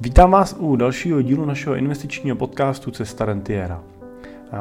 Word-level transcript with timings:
Vítám 0.00 0.30
vás 0.30 0.56
u 0.58 0.76
dalšího 0.76 1.22
dílu 1.22 1.44
našeho 1.44 1.76
investičního 1.76 2.36
podcastu 2.36 2.90
Cesta 2.90 3.24
Rentiera. 3.24 3.82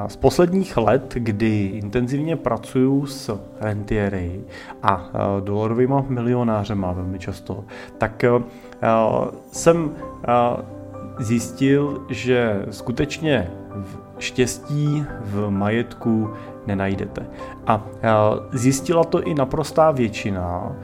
Z 0.07 0.15
posledních 0.15 0.77
let, 0.77 1.13
kdy 1.13 1.65
intenzivně 1.65 2.35
pracuju 2.35 3.05
s 3.05 3.40
rentiery 3.59 4.42
a 4.83 5.09
dolarovými 5.40 5.93
milionářema 6.08 6.92
velmi 6.92 7.19
často, 7.19 7.63
tak 7.98 8.25
jsem 9.52 9.91
zjistil, 11.20 12.05
že 12.09 12.66
skutečně 12.70 13.52
štěstí 14.20 15.05
v 15.21 15.50
majetku 15.50 16.30
nenajdete. 16.68 17.25
A 17.68 17.86
zjistila 18.52 19.04
to 19.04 19.23
i 19.23 19.34
naprostá 19.34 19.91
většina 19.91 20.75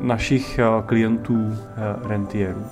našich 0.00 0.60
klientů 0.86 1.56
rentierů. 2.06 2.62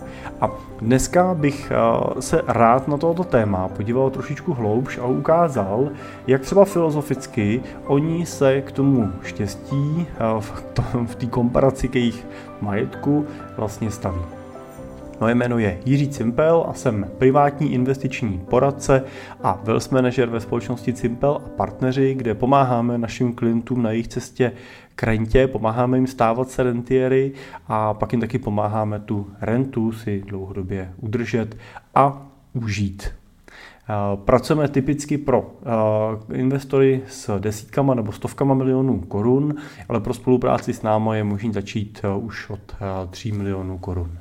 A 0.41 0.51
dneska 0.81 1.35
bych 1.35 1.73
se 2.21 2.43
rád 2.47 2.89
na 2.89 2.97
tohoto 2.97 3.25
téma 3.25 3.69
podíval 3.69 4.11
trošičku 4.11 4.55
hloubš 4.55 4.99
a 4.99 5.07
ukázal, 5.07 5.89
jak 6.27 6.43
třeba 6.43 6.65
filozoficky 6.65 7.63
oni 7.87 8.27
se 8.27 8.61
k 8.63 8.73
tomu 8.73 9.13
štěstí 9.23 10.07
v 11.07 11.15
té 11.15 11.27
komparaci 11.27 11.89
k 11.89 11.95
jejich 11.95 12.27
majetku 12.61 13.27
vlastně 13.57 13.91
staví. 13.91 14.21
Moje 15.21 15.35
jméno 15.35 15.59
je 15.59 15.79
Jiří 15.85 16.09
Cimpel 16.09 16.67
a 16.69 16.73
jsem 16.73 17.07
privátní 17.19 17.73
investiční 17.73 18.39
poradce 18.51 19.05
a 19.43 19.61
wealth 19.65 19.91
manager 19.91 20.29
ve 20.29 20.41
společnosti 20.41 20.93
Cimpel 20.93 21.41
a 21.47 21.49
partneři, 21.57 22.15
kde 22.15 22.35
pomáháme 22.35 22.99
našim 22.99 23.33
klientům 23.33 23.83
na 23.83 23.91
jejich 23.91 24.09
cestě 24.09 24.53
k 24.97 25.03
rentě, 25.03 25.47
pomáháme 25.47 25.97
jim 25.97 26.07
stávat 26.07 26.51
se 26.51 26.63
rentiery 26.63 27.33
a 27.69 27.95
pak 27.95 28.13
jim 28.13 28.21
taky 28.21 28.39
pomáháme 28.39 29.01
tu 29.01 29.31
rentu 29.41 29.93
si 29.93 30.23
dlouhodobě 30.27 30.93
udržet 31.01 31.57
a 31.95 32.27
užít. 32.55 33.13
Pracujeme 34.15 34.69
typicky 34.69 35.19
pro 35.19 35.51
investory 36.33 37.03
s 37.09 37.39
desítkama 37.39 37.95
nebo 37.95 38.13
stovkama 38.13 38.55
milionů 38.55 39.01
korun, 39.01 39.55
ale 39.89 40.01
pro 40.01 40.15
spolupráci 40.15 40.73
s 40.73 40.83
námi 40.83 41.11
je 41.13 41.25
možné 41.25 41.53
začít 41.53 42.03
už 42.19 42.51
od 42.51 42.77
3 43.11 43.33
milionů 43.33 43.79
korun. 43.79 44.19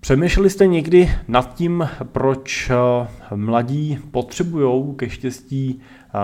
Přemýšleli 0.00 0.50
jste 0.50 0.66
někdy 0.66 1.10
nad 1.28 1.54
tím, 1.54 1.88
proč 2.04 2.70
eh, 2.70 2.76
mladí 3.36 3.98
potřebují 4.10 4.94
ke 4.96 5.10
štěstí 5.10 5.80
eh, 5.80 6.18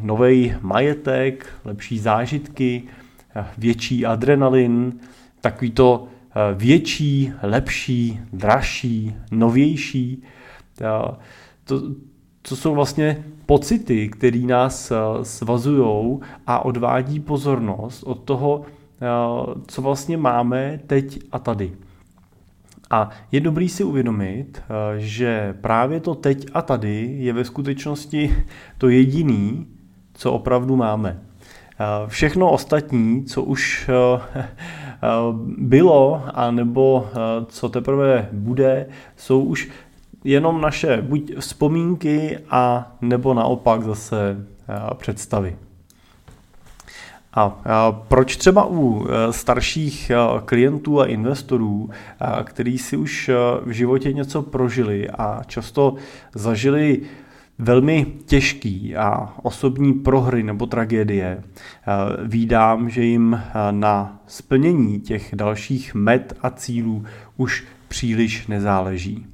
nový 0.00 0.54
majetek, 0.60 1.46
lepší 1.64 1.98
zážitky, 1.98 2.82
eh, 3.36 3.46
větší 3.58 4.06
adrenalin, 4.06 5.00
takový 5.40 5.70
to 5.70 6.08
větší, 6.54 7.32
lepší, 7.42 8.20
dražší, 8.32 9.14
novější. 9.30 10.22
To, 11.64 11.78
to 12.42 12.56
jsou 12.56 12.74
vlastně 12.74 13.24
pocity, 13.46 14.08
které 14.08 14.38
nás 14.38 14.92
svazují 15.22 16.18
a 16.46 16.64
odvádí 16.64 17.20
pozornost 17.20 18.02
od 18.02 18.22
toho, 18.22 18.62
co 19.66 19.82
vlastně 19.82 20.16
máme 20.16 20.80
teď 20.86 21.18
a 21.32 21.38
tady. 21.38 21.72
A 22.90 23.10
je 23.32 23.40
dobrý 23.40 23.68
si 23.68 23.84
uvědomit, 23.84 24.62
eh, 24.62 25.00
že 25.00 25.54
právě 25.60 26.00
to 26.00 26.14
teď 26.14 26.46
a 26.54 26.62
tady 26.62 27.16
je 27.18 27.32
ve 27.32 27.44
skutečnosti 27.44 28.44
to 28.78 28.88
jediný, 28.88 29.66
co 30.14 30.32
opravdu 30.32 30.76
máme. 30.76 31.22
Eh, 31.78 31.84
všechno 32.06 32.50
ostatní, 32.50 33.24
co 33.24 33.42
už 33.42 33.90
eh, 33.92 34.20
bylo, 35.58 36.22
a 36.34 36.50
nebo 36.50 37.08
co 37.46 37.68
teprve 37.68 38.28
bude, 38.32 38.86
jsou 39.16 39.40
už 39.40 39.68
jenom 40.24 40.60
naše 40.60 41.02
buď 41.02 41.32
vzpomínky 41.38 42.38
a 42.50 42.92
nebo 43.00 43.34
naopak 43.34 43.82
zase 43.82 44.46
představy. 44.94 45.56
A 47.36 47.62
proč 48.08 48.36
třeba 48.36 48.66
u 48.70 49.06
e, 49.08 49.32
starších 49.32 50.10
e, 50.10 50.16
klientů 50.44 51.00
a 51.00 51.06
investorů, 51.06 51.90
e, 51.90 52.44
kteří 52.44 52.78
si 52.78 52.96
už 52.96 53.30
v 53.64 53.70
životě 53.70 54.12
něco 54.12 54.42
prožili 54.42 55.10
a 55.10 55.42
často 55.46 55.94
zažili 56.34 57.00
velmi 57.58 58.06
těžký 58.26 58.96
a 58.96 59.34
osobní 59.42 59.92
prohry 59.92 60.42
nebo 60.42 60.66
tragédie, 60.66 61.42
vídám, 62.24 62.90
že 62.90 63.04
jim 63.04 63.40
na 63.70 64.20
splnění 64.26 65.00
těch 65.00 65.34
dalších 65.34 65.94
met 65.94 66.34
a 66.42 66.50
cílů 66.50 67.04
už 67.36 67.64
příliš 67.88 68.46
nezáleží 68.46 69.26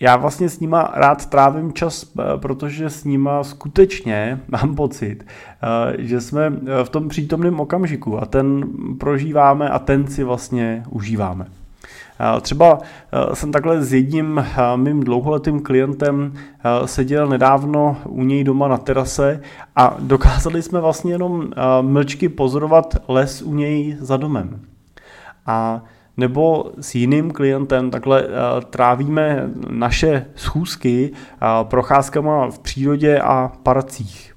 já 0.00 0.16
vlastně 0.16 0.48
s 0.48 0.60
nima 0.60 0.90
rád 0.94 1.26
trávím 1.26 1.72
čas, 1.72 2.06
eh, 2.18 2.22
protože 2.36 2.90
s 2.90 3.04
nima 3.04 3.44
skutečně 3.44 4.40
mám 4.48 4.74
pocit, 4.74 5.26
eh, 5.26 5.96
že 5.98 6.20
jsme 6.20 6.46
eh, 6.46 6.84
v 6.84 6.88
tom 6.88 7.08
přítomném 7.08 7.60
okamžiku 7.60 8.22
a 8.22 8.26
ten 8.26 8.64
prožíváme 8.98 9.68
a 9.68 9.78
ten 9.78 10.06
si 10.06 10.24
vlastně 10.24 10.84
užíváme. 10.90 11.46
Třeba 12.40 12.78
jsem 13.34 13.52
takhle 13.52 13.82
s 13.82 13.92
jedním 13.92 14.44
mým 14.76 15.00
dlouholetým 15.00 15.62
klientem 15.62 16.32
seděl 16.84 17.28
nedávno 17.28 17.96
u 18.04 18.24
něj 18.24 18.44
doma 18.44 18.68
na 18.68 18.76
terase 18.76 19.40
a 19.76 19.96
dokázali 19.98 20.62
jsme 20.62 20.80
vlastně 20.80 21.12
jenom 21.12 21.50
mlčky 21.80 22.28
pozorovat 22.28 22.96
les 23.08 23.42
u 23.42 23.54
něj 23.54 23.96
za 24.00 24.16
domem. 24.16 24.60
A 25.46 25.82
nebo 26.18 26.72
s 26.80 26.94
jiným 26.94 27.30
klientem 27.30 27.90
takhle 27.90 28.26
uh, 28.26 28.30
trávíme 28.70 29.50
naše 29.70 30.26
schůzky 30.34 31.10
uh, 31.12 31.68
procházkama 31.68 32.50
v 32.50 32.58
přírodě 32.58 33.20
a 33.20 33.52
parcích. 33.62 34.34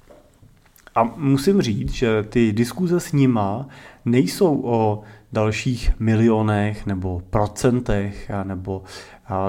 A 0.95 1.03
musím 1.03 1.61
říct, 1.61 1.91
že 1.91 2.23
ty 2.23 2.53
diskuze 2.53 2.99
s 2.99 3.11
nima 3.11 3.67
nejsou 4.05 4.61
o 4.63 5.01
dalších 5.33 5.91
milionech 5.99 6.85
nebo 6.85 7.21
procentech 7.29 8.31
nebo 8.43 8.83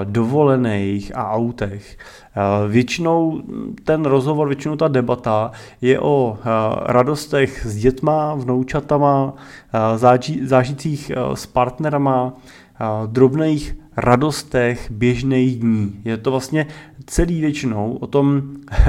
dovolených 0.03 1.15
a 1.15 1.31
autech. 1.31 1.97
Většinou 2.67 3.41
ten 3.83 4.05
rozhovor, 4.05 4.47
většinou 4.47 4.75
ta 4.75 4.87
debata 4.87 5.51
je 5.81 5.99
o 5.99 6.37
radostech 6.85 7.65
s 7.65 7.77
dětma, 7.77 8.35
vnoučatama, 8.35 9.33
zážitcích 10.43 11.11
s 11.33 11.45
partnerama, 11.45 12.33
drobných 13.05 13.77
radostech 13.97 14.91
běžných 14.91 15.59
dní. 15.59 16.01
Je 16.05 16.17
to 16.17 16.31
vlastně 16.31 16.67
celý 17.05 17.41
většinou 17.41 17.93
o 17.93 18.07
tom 18.07 18.41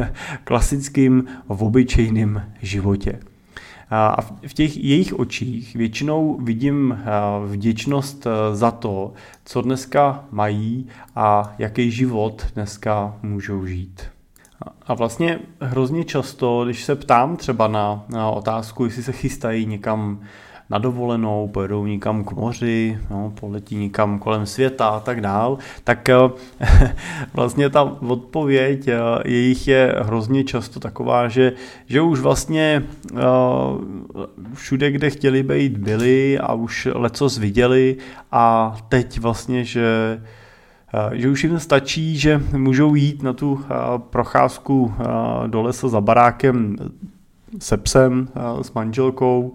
klasickém, 0.45 1.25
obyčejném 1.47 2.43
životě. 2.63 3.21
A 3.91 4.23
v 4.47 4.55
těch 4.55 4.85
jejich 4.85 5.19
očích 5.19 5.77
většinou 5.77 6.39
vidím 6.43 6.99
vděčnost 7.47 8.27
za 8.53 8.71
to, 8.71 9.13
co 9.45 9.63
dneska 9.63 10.25
mají 10.31 10.87
a 11.17 11.55
jaký 11.59 11.91
život 11.91 12.47
dneska 12.55 13.17
můžou 13.23 13.67
žít. 13.67 14.03
A 14.87 14.95
vlastně 14.95 15.39
hrozně 15.61 16.05
často, 16.05 16.65
když 16.65 16.85
se 16.85 16.95
ptám 16.95 17.37
třeba 17.37 17.69
na, 17.69 18.05
na 18.09 18.31
otázku, 18.31 18.85
jestli 18.85 19.03
se 19.03 19.13
chystají 19.13 19.67
někam 19.67 20.21
na 20.71 20.79
dovolenou, 20.79 21.49
pojedou 21.49 21.87
někam 21.87 22.25
k 22.25 22.33
moři, 22.33 22.99
no, 23.11 23.33
poletí 23.41 23.77
někam 23.77 24.19
kolem 24.19 24.47
světa 24.47 24.89
a 24.89 25.01
tak 25.01 25.21
dál, 25.21 25.59
tak 25.85 26.09
eh, 26.09 26.17
vlastně 27.35 27.71
ta 27.71 27.83
odpověď 27.83 28.89
eh, 28.89 28.99
jejich 29.25 29.69
je 29.69 29.95
hrozně 30.03 30.45
často 30.45 30.81
taková, 30.81 31.29
že, 31.29 31.53
že 31.87 32.01
už 32.01 32.21
vlastně 32.21 32.83
eh, 33.13 33.21
všude, 34.55 34.91
kde 34.91 35.11
chtěli 35.11 35.43
být, 35.43 35.79
byli 35.79 36.39
a 36.39 36.55
už 36.55 36.89
lecos 36.95 37.39
viděli 37.39 37.97
a 38.33 38.77
teď 38.89 39.21
vlastně, 39.21 39.65
že 39.65 40.21
že 41.13 41.29
už 41.29 41.45
jim 41.45 41.61
stačí, 41.61 42.19
že 42.19 42.43
můžou 42.57 42.95
jít 42.95 43.23
na 43.23 43.33
tu 43.33 43.65
procházku 43.99 44.95
do 45.47 45.63
lesa 45.63 45.89
za 45.89 46.01
barákem 46.01 46.77
se 47.59 47.77
psem, 47.77 48.29
s 48.63 48.73
manželkou 48.73 49.53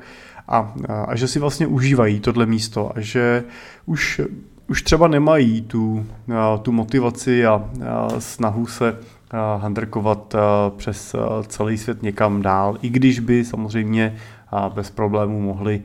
a, 0.50 0.74
a 1.08 1.16
že 1.16 1.28
si 1.28 1.40
vlastně 1.40 1.68
užívají 1.68 2.20
tohle 2.20 2.46
místo 2.46 2.92
a 2.96 3.02
že 3.02 3.44
už, 3.86 4.22
už 4.68 4.82
třeba 4.82 5.08
nemají 5.08 5.62
tu, 5.62 6.06
tu 6.62 6.72
motivaci 6.72 7.46
a, 7.46 7.70
snahu 8.20 8.66
se 8.66 8.98
handrkovat 9.58 10.36
přes 10.78 11.16
celý 11.48 11.78
svět 11.78 12.04
někam 12.04 12.42
dál, 12.42 12.78
i 12.82 12.90
když 12.90 13.20
by 13.20 13.46
samozřejmě 13.46 14.16
bez 14.74 14.90
problémů 14.90 15.42
mohli 15.42 15.82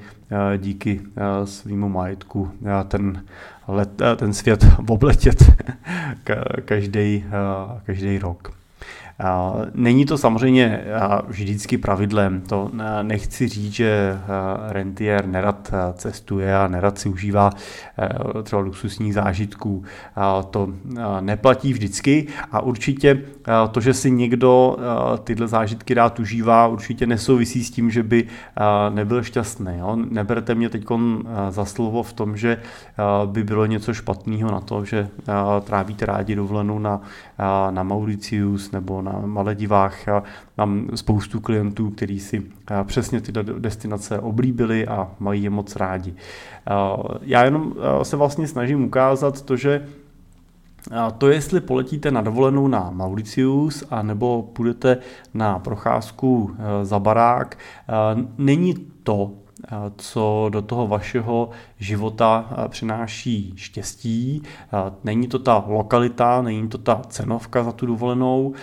díky 0.56 1.00
svýmu 1.44 1.88
majetku 1.88 2.50
ten, 2.88 3.24
let, 3.68 4.02
ten 4.16 4.32
svět 4.32 4.66
obletět 4.88 5.44
každý 7.84 8.18
rok. 8.22 8.63
Není 9.74 10.04
to 10.04 10.18
samozřejmě 10.18 10.84
vždycky 11.26 11.78
pravidlem, 11.78 12.40
to 12.40 12.70
nechci 13.02 13.48
říct, 13.48 13.72
že 13.72 14.18
rentier 14.68 15.26
nerad 15.26 15.72
cestuje 15.94 16.56
a 16.56 16.68
nerad 16.68 16.98
si 16.98 17.08
užívá 17.08 17.50
třeba 18.42 18.62
luxusních 18.62 19.14
zážitků. 19.14 19.84
To 20.50 20.68
neplatí 21.20 21.72
vždycky 21.72 22.26
a 22.52 22.60
určitě 22.60 23.22
to, 23.70 23.80
že 23.80 23.94
si 23.94 24.10
někdo 24.10 24.76
tyhle 25.24 25.48
zážitky 25.48 25.94
rád 25.94 26.18
užívá, 26.18 26.66
určitě 26.66 27.06
nesouvisí 27.06 27.64
s 27.64 27.70
tím, 27.70 27.90
že 27.90 28.02
by 28.02 28.24
nebyl 28.90 29.22
šťastný. 29.22 29.72
Neberte 30.10 30.54
mě 30.54 30.68
teď 30.68 30.84
za 31.48 31.64
slovo 31.64 32.02
v 32.02 32.12
tom, 32.12 32.36
že 32.36 32.58
by 33.26 33.44
bylo 33.44 33.66
něco 33.66 33.94
špatného 33.94 34.50
na 34.50 34.60
to, 34.60 34.84
že 34.84 35.08
trávíte 35.64 36.06
rádi 36.06 36.36
dovolenou 36.36 36.78
na, 36.78 37.00
na 37.70 37.82
Mauritius 37.82 38.70
nebo 38.70 39.03
na 39.04 39.22
Maledivách. 39.24 39.96
Mám 40.58 40.88
spoustu 40.94 41.40
klientů, 41.40 41.90
kteří 41.90 42.20
si 42.20 42.42
přesně 42.84 43.20
tyto 43.20 43.42
destinace 43.42 44.18
oblíbili 44.18 44.86
a 44.86 45.10
mají 45.20 45.42
je 45.42 45.50
moc 45.50 45.76
rádi. 45.76 46.14
Já 47.22 47.44
jenom 47.44 47.74
se 48.02 48.16
vlastně 48.16 48.48
snažím 48.48 48.84
ukázat 48.84 49.42
to, 49.42 49.56
že 49.56 49.86
to, 51.18 51.28
jestli 51.28 51.60
poletíte 51.60 52.10
na 52.10 52.20
dovolenou 52.20 52.68
na 52.68 52.90
Mauritius 52.90 53.84
a 53.90 54.02
nebo 54.02 54.42
půjdete 54.42 54.98
na 55.34 55.58
procházku 55.58 56.56
za 56.82 56.98
barák, 56.98 57.58
není 58.38 58.74
to, 59.02 59.30
co 59.96 60.46
do 60.52 60.62
toho 60.62 60.86
vašeho 60.86 61.50
života 61.78 62.50
přináší 62.68 63.52
štěstí. 63.56 64.42
Není 65.04 65.28
to 65.28 65.38
ta 65.38 65.64
lokalita, 65.66 66.42
není 66.42 66.68
to 66.68 66.78
ta 66.78 67.02
cenovka 67.08 67.64
za 67.64 67.72
tu 67.72 67.86
dovolenou, 67.86 68.54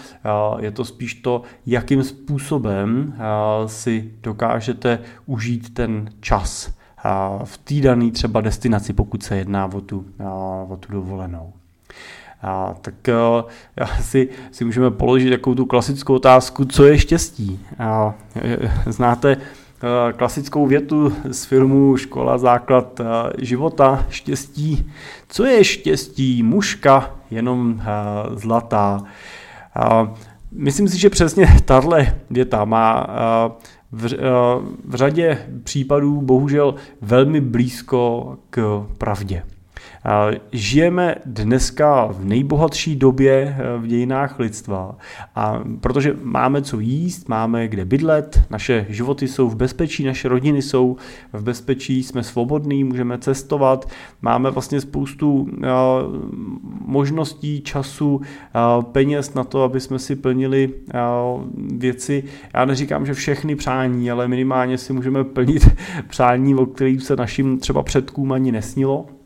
je 0.59 0.71
to 0.71 0.85
spíš 0.85 1.13
to, 1.13 1.41
jakým 1.65 2.03
způsobem 2.03 3.13
si 3.65 4.11
dokážete 4.23 4.99
užít 5.25 5.73
ten 5.73 6.09
čas 6.19 6.73
v 7.43 7.57
té 7.57 7.75
dané 7.75 8.11
třeba 8.11 8.41
destinaci, 8.41 8.93
pokud 8.93 9.23
se 9.23 9.37
jedná 9.37 9.65
o 9.73 9.81
tu, 9.81 10.05
o 10.69 10.77
tu 10.79 10.93
dovolenou. 10.93 11.53
A, 12.41 12.75
tak 12.81 13.09
a, 13.09 13.45
si, 14.01 14.29
si 14.51 14.65
můžeme 14.65 14.91
položit 14.91 15.29
takovou 15.29 15.55
tu 15.55 15.65
klasickou 15.65 16.15
otázku, 16.15 16.65
co 16.65 16.85
je 16.85 16.99
štěstí. 16.99 17.59
A, 17.79 18.13
znáte 18.85 19.37
Eh, 19.37 19.60
klasickou 20.17 20.67
větu 20.67 21.13
z 21.31 21.45
filmu 21.45 21.97
Škola 21.97 22.37
základ 22.37 22.99
eh, 22.99 23.05
života, 23.37 24.05
štěstí. 24.09 24.91
Co 25.27 25.45
je 25.45 25.63
štěstí? 25.63 26.43
Muška, 26.43 27.15
jenom 27.31 27.81
eh, 27.81 27.85
zlatá. 28.35 29.03
Myslím 30.51 30.87
si, 30.87 30.99
že 30.99 31.09
přesně 31.09 31.47
tahle 31.65 32.15
věta 32.29 32.65
má 32.65 33.07
v, 33.91 34.13
v 34.85 34.95
řadě 34.95 35.47
případů 35.63 36.21
bohužel 36.21 36.75
velmi 37.01 37.41
blízko 37.41 38.37
k 38.49 38.85
pravdě. 38.97 39.43
Žijeme 40.51 41.15
dneska 41.25 42.05
v 42.05 42.25
nejbohatší 42.25 42.95
době 42.95 43.57
eh, 43.59 43.77
v 43.77 43.87
dějinách 43.87 44.39
lidstva, 44.39 44.95
a 45.35 45.63
protože 45.81 46.15
máme 46.23 46.61
co 46.61 46.79
jíst, 46.79 47.29
máme 47.29 47.67
kde 47.67 47.85
bydlet, 47.85 48.41
naše 48.49 48.85
životy 48.89 49.27
jsou 49.27 49.49
v 49.49 49.55
bezpečí, 49.55 50.03
naše 50.03 50.27
rodiny 50.27 50.61
jsou 50.61 50.97
v 51.33 51.43
bezpečí, 51.43 52.03
jsme 52.03 52.23
svobodní, 52.23 52.83
můžeme 52.83 53.17
cestovat, 53.17 53.89
máme 54.21 54.51
vlastně 54.51 54.81
spoustu 54.81 55.47
eh, 55.63 55.67
možností, 56.85 57.61
času, 57.61 58.21
eh, 58.23 58.83
peněz 58.91 59.33
na 59.33 59.43
to, 59.43 59.63
aby 59.63 59.79
jsme 59.79 59.99
si 59.99 60.15
plnili 60.15 60.73
věci. 61.77 62.23
Já 62.53 62.65
neříkám, 62.65 63.05
že 63.05 63.13
všechny 63.13 63.55
přání, 63.55 64.11
ale 64.11 64.27
minimálně 64.27 64.77
si 64.77 64.93
můžeme 64.93 65.23
plnit 65.23 65.69
přání, 66.07 66.55
o 66.55 66.65
kterých 66.65 67.03
se 67.03 67.15
našim 67.15 67.59
třeba 67.59 67.83
předkům 67.83 68.31
ani 68.31 68.51
nesnilo. 68.51 69.20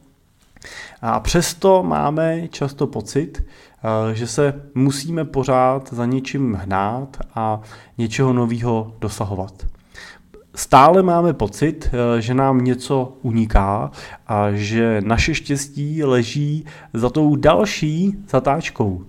A 1.07 1.19
přesto 1.19 1.83
máme 1.83 2.47
často 2.47 2.87
pocit, 2.87 3.45
eh, 3.45 4.15
že 4.15 4.27
se 4.27 4.61
musíme 4.75 5.25
pořád 5.25 5.93
za 5.93 6.05
něčím 6.05 6.53
hnát 6.53 7.17
a 7.35 7.61
něčeho 7.97 8.33
nového 8.33 8.93
dosahovat. 8.99 9.65
Stále 10.55 11.03
máme 11.03 11.33
pocit, 11.33 11.89
eh, 11.93 12.21
že 12.21 12.33
nám 12.33 12.57
něco 12.63 13.17
uniká 13.21 13.91
a 14.27 14.51
že 14.51 15.01
naše 15.05 15.35
štěstí 15.35 16.03
leží 16.03 16.65
za 16.93 17.09
tou 17.09 17.35
další 17.35 18.15
zatáčkou, 18.29 19.05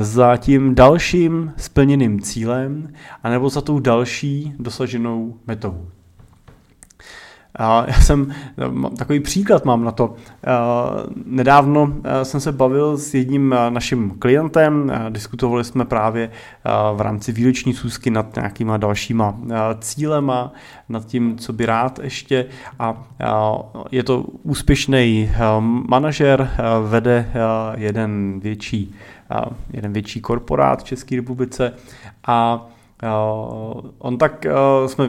za 0.00 0.36
tím 0.36 0.74
dalším 0.74 1.52
splněným 1.56 2.20
cílem, 2.20 2.92
anebo 3.22 3.48
za 3.48 3.60
tou 3.60 3.80
další 3.80 4.54
dosaženou 4.58 5.34
metou. 5.46 5.86
Já 7.58 8.00
jsem, 8.00 8.34
takový 8.98 9.20
příklad 9.20 9.64
mám 9.64 9.84
na 9.84 9.90
to. 9.90 10.14
Nedávno 11.26 11.92
jsem 12.22 12.40
se 12.40 12.52
bavil 12.52 12.98
s 12.98 13.14
jedním 13.14 13.54
naším 13.68 14.10
klientem, 14.18 14.92
diskutovali 15.08 15.64
jsme 15.64 15.84
právě 15.84 16.30
v 16.94 17.00
rámci 17.00 17.32
výroční 17.32 17.74
schůzky 17.74 18.10
nad 18.10 18.36
nějakýma 18.36 18.76
dalšíma 18.76 19.38
cílema, 19.80 20.52
nad 20.88 21.06
tím, 21.06 21.38
co 21.38 21.52
by 21.52 21.66
rád 21.66 21.98
ještě 22.02 22.46
a 22.78 23.02
je 23.90 24.02
to 24.02 24.24
úspěšný 24.42 25.30
manažer, 25.88 26.50
vede 26.88 27.30
jeden 27.76 28.40
větší, 28.40 28.94
jeden 29.72 29.92
větší 29.92 30.20
korporát 30.20 30.80
v 30.80 30.84
České 30.84 31.16
republice 31.16 31.72
a 32.26 32.66
on 33.98 34.18
tak 34.18 34.46
uh, 34.46 34.88
jsme 34.88 35.08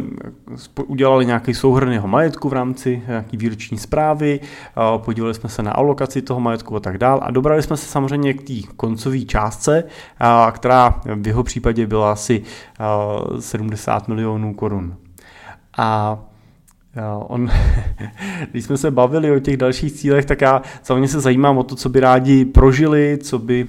udělali 0.88 1.26
nějaký 1.26 1.54
souhrn 1.54 1.92
jeho 1.92 2.08
majetku 2.08 2.50
v 2.50 2.54
rámci 2.54 3.04
nějaký 3.08 3.38
výroční 3.38 3.78
zprávy, 3.78 4.40
uh, 4.40 5.02
podívali 5.04 5.34
jsme 5.34 5.50
se 5.50 5.64
na 5.64 5.72
alokaci 5.72 6.22
toho 6.22 6.40
majetku 6.40 6.76
a 6.76 6.80
tak 6.80 6.98
dál 6.98 7.20
a 7.24 7.32
dobrali 7.32 7.62
jsme 7.64 7.78
se 7.78 7.86
samozřejmě 7.86 8.34
k 8.34 8.48
té 8.48 8.74
koncové 8.76 9.20
částce, 9.20 9.84
která 10.52 11.02
v 11.16 11.28
jeho 11.28 11.44
případě 11.44 11.88
byla 11.88 12.12
asi 12.12 12.44
70 13.40 14.08
milionů 14.08 14.54
korun. 14.54 14.96
A 15.78 16.20
On, 17.28 17.50
když 18.52 18.66
jsme 18.66 18.78
se 18.78 18.92
bavili 18.92 19.32
o 19.32 19.40
těch 19.40 19.58
dalších 19.58 19.94
cílech, 19.94 20.26
tak 20.26 20.42
já 20.42 20.62
samozřejmě 20.84 21.08
se 21.08 21.20
zajímám 21.20 21.58
o 21.58 21.64
to, 21.64 21.76
co 21.76 21.90
by 21.90 22.00
rádi 22.00 22.46
prožili, 22.46 23.18
co 23.24 23.40
by 23.40 23.68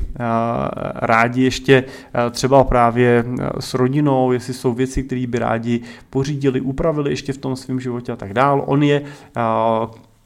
rádi 0.94 1.42
ještě 1.42 1.84
třeba 2.30 2.64
právě 2.64 3.24
s 3.60 3.74
rodinou, 3.74 4.32
jestli 4.32 4.54
jsou 4.54 4.72
věci, 4.74 5.02
které 5.02 5.26
by 5.26 5.38
rádi 5.38 5.80
pořídili, 6.10 6.60
upravili 6.60 7.10
ještě 7.10 7.32
v 7.32 7.38
tom 7.38 7.56
svém 7.56 7.80
životě 7.80 8.12
a 8.12 8.16
tak 8.16 8.34
dál. 8.34 8.62
On 8.66 8.82
je 8.82 9.02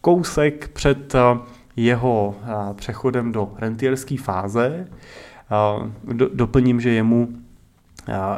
kousek 0.00 0.68
před 0.68 1.14
jeho 1.76 2.34
přechodem 2.74 3.32
do 3.32 3.52
rentierské 3.58 4.16
fáze. 4.18 4.88
Doplním, 6.34 6.80
že 6.80 6.90
jemu 6.90 7.28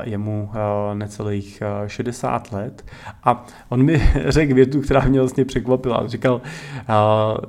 je 0.03 0.19
mu 0.19 0.51
necelých 0.95 1.63
60 1.87 2.53
let 2.53 2.85
a 3.25 3.47
on 3.69 3.83
mi 3.83 4.03
řekl 4.27 4.55
větu, 4.55 4.81
která 4.81 5.01
mě 5.01 5.21
vlastně 5.21 5.45
překvapila. 5.45 6.07
Říkal, 6.07 6.41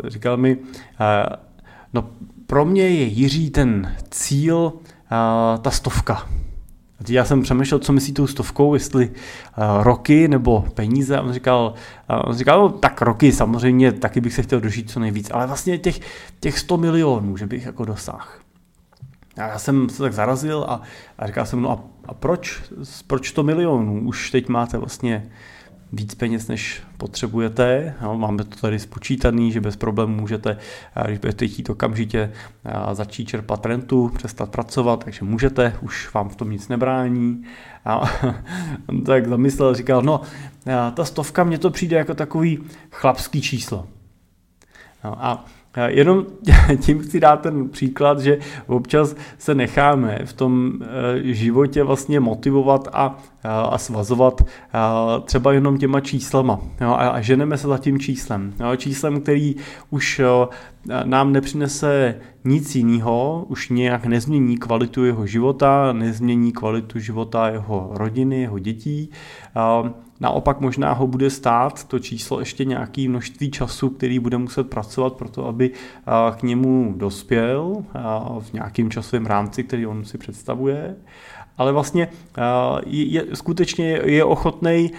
říkal 0.08 0.38
mi, 0.38 0.58
no 1.94 2.10
pro 2.48 2.66
mě 2.66 2.84
je 2.84 3.04
Jiří 3.04 3.50
ten 3.50 3.96
cíl 4.10 4.74
ta 5.62 5.72
stovka. 5.72 6.28
Já 7.10 7.26
jsem 7.26 7.42
přemýšlel, 7.42 7.80
co 7.80 7.94
myslí 7.94 8.14
tou 8.14 8.28
stovkou, 8.28 8.74
jestli 8.74 9.12
roky 9.82 10.28
nebo 10.28 10.66
peníze. 10.74 11.20
On 11.20 11.34
říkal, 11.34 11.74
on 12.24 12.36
říkal, 12.36 12.62
no, 12.62 12.70
tak 12.70 13.02
roky 13.02 13.32
samozřejmě, 13.32 13.92
taky 13.92 14.22
bych 14.22 14.34
se 14.34 14.42
chtěl 14.42 14.62
dožít 14.62 14.92
co 14.92 15.00
nejvíc, 15.00 15.32
ale 15.34 15.48
vlastně 15.48 15.78
těch, 15.78 16.00
těch 16.40 16.60
100 16.60 16.78
milionů, 16.78 17.38
že 17.38 17.46
bych 17.46 17.66
jako 17.66 17.86
dosáhl. 17.86 18.30
A 19.38 19.42
já 19.42 19.60
jsem 19.60 19.90
se 19.90 20.04
tak 20.04 20.14
zarazil 20.14 20.66
a, 20.70 20.82
a 21.18 21.28
říkal 21.28 21.46
jsem, 21.46 21.62
no 21.62 21.72
a, 21.72 21.84
a 22.06 22.14
proč, 22.14 22.62
proč 23.08 23.32
to 23.32 23.44
milionů? 23.44 24.08
Už 24.08 24.32
teď 24.32 24.50
máte 24.50 24.78
vlastně 24.78 25.30
víc 25.94 26.16
peněz, 26.16 26.48
než 26.48 26.82
potřebujete. 26.98 27.96
No, 28.02 28.18
máme 28.18 28.44
to 28.44 28.58
tady 28.58 28.80
spočítaný, 28.80 29.52
že 29.52 29.62
bez 29.62 29.76
problémů 29.76 30.16
můžete, 30.16 30.58
když 31.06 31.20
budete 31.20 31.48
chtít 31.48 31.70
okamžitě 31.70 32.32
začít 32.92 33.26
čerpat 33.26 33.66
rentu, 33.66 34.12
přestat 34.16 34.50
pracovat, 34.50 35.04
takže 35.04 35.26
můžete, 35.26 35.78
už 35.82 36.14
vám 36.14 36.30
v 36.30 36.36
tom 36.36 36.52
nic 36.52 36.68
nebrání. 36.68 37.44
A 37.86 38.02
tak 39.06 39.28
zamyslel, 39.28 39.76
říkal, 39.76 40.02
no 40.02 40.22
ta 40.94 41.06
stovka 41.06 41.44
mně 41.44 41.58
to 41.58 41.70
přijde 41.70 41.98
jako 41.98 42.14
takový 42.14 42.64
chlapský 42.92 43.42
číslo. 43.42 43.88
No 45.04 45.26
a 45.26 45.46
Jenom 45.88 46.26
tím 46.80 47.00
chci 47.00 47.20
dát 47.20 47.42
ten 47.42 47.70
příklad, 47.70 48.20
že 48.20 48.38
občas 48.68 49.16
se 49.38 49.56
necháme 49.56 50.20
v 50.26 50.34
tom 50.34 50.72
eh, 50.82 51.34
životě 51.34 51.84
vlastně 51.84 52.20
motivovat 52.20 52.88
a, 52.94 53.18
a 53.44 53.78
svazovat 53.78 54.42
třeba 55.24 55.54
jenom 55.54 55.78
těma 55.78 56.00
číslama. 56.00 56.60
Jo, 56.82 56.96
a 57.00 57.22
ženeme 57.22 57.58
se 57.58 57.68
za 57.68 57.78
tím 57.78 58.00
číslem. 58.00 58.54
Jo, 58.60 58.76
číslem, 58.76 59.22
který 59.22 59.56
už 59.90 60.22
nám 61.04 61.32
nepřinese 61.32 62.16
nic 62.44 62.76
jiného, 62.76 63.46
už 63.48 63.70
nějak 63.70 64.06
nezmění 64.06 64.58
kvalitu 64.58 65.06
jeho 65.06 65.26
života, 65.26 65.94
nezmění 65.94 66.52
kvalitu 66.52 67.00
života 67.00 67.50
jeho 67.50 67.90
rodiny, 67.94 68.42
jeho 68.42 68.60
dětí. 68.60 69.10
Naopak 70.20 70.60
možná 70.60 70.94
ho 70.94 71.08
bude 71.08 71.30
stát 71.30 71.84
to 71.84 72.00
číslo 72.00 72.40
ještě 72.40 72.66
nějaký 72.66 73.08
množství 73.08 73.52
času, 73.52 73.90
který 73.90 74.20
bude 74.20 74.38
muset 74.38 74.70
pracovat 74.70 75.14
pro 75.14 75.30
to, 75.30 75.48
aby 75.48 75.72
k 76.38 76.44
němu 76.44 76.94
dospěl 76.98 77.76
v 78.40 78.54
nějakém 78.54 78.92
časovém 78.92 79.26
rámci, 79.26 79.64
který 79.64 79.88
on 79.88 80.06
si 80.06 80.18
představuje 80.18 80.96
ale 81.60 81.72
vlastně 81.72 82.08
je, 82.86 83.06
je, 83.06 83.26
skutečně 83.34 84.02
je 84.06 84.24
ochotný 84.24 84.92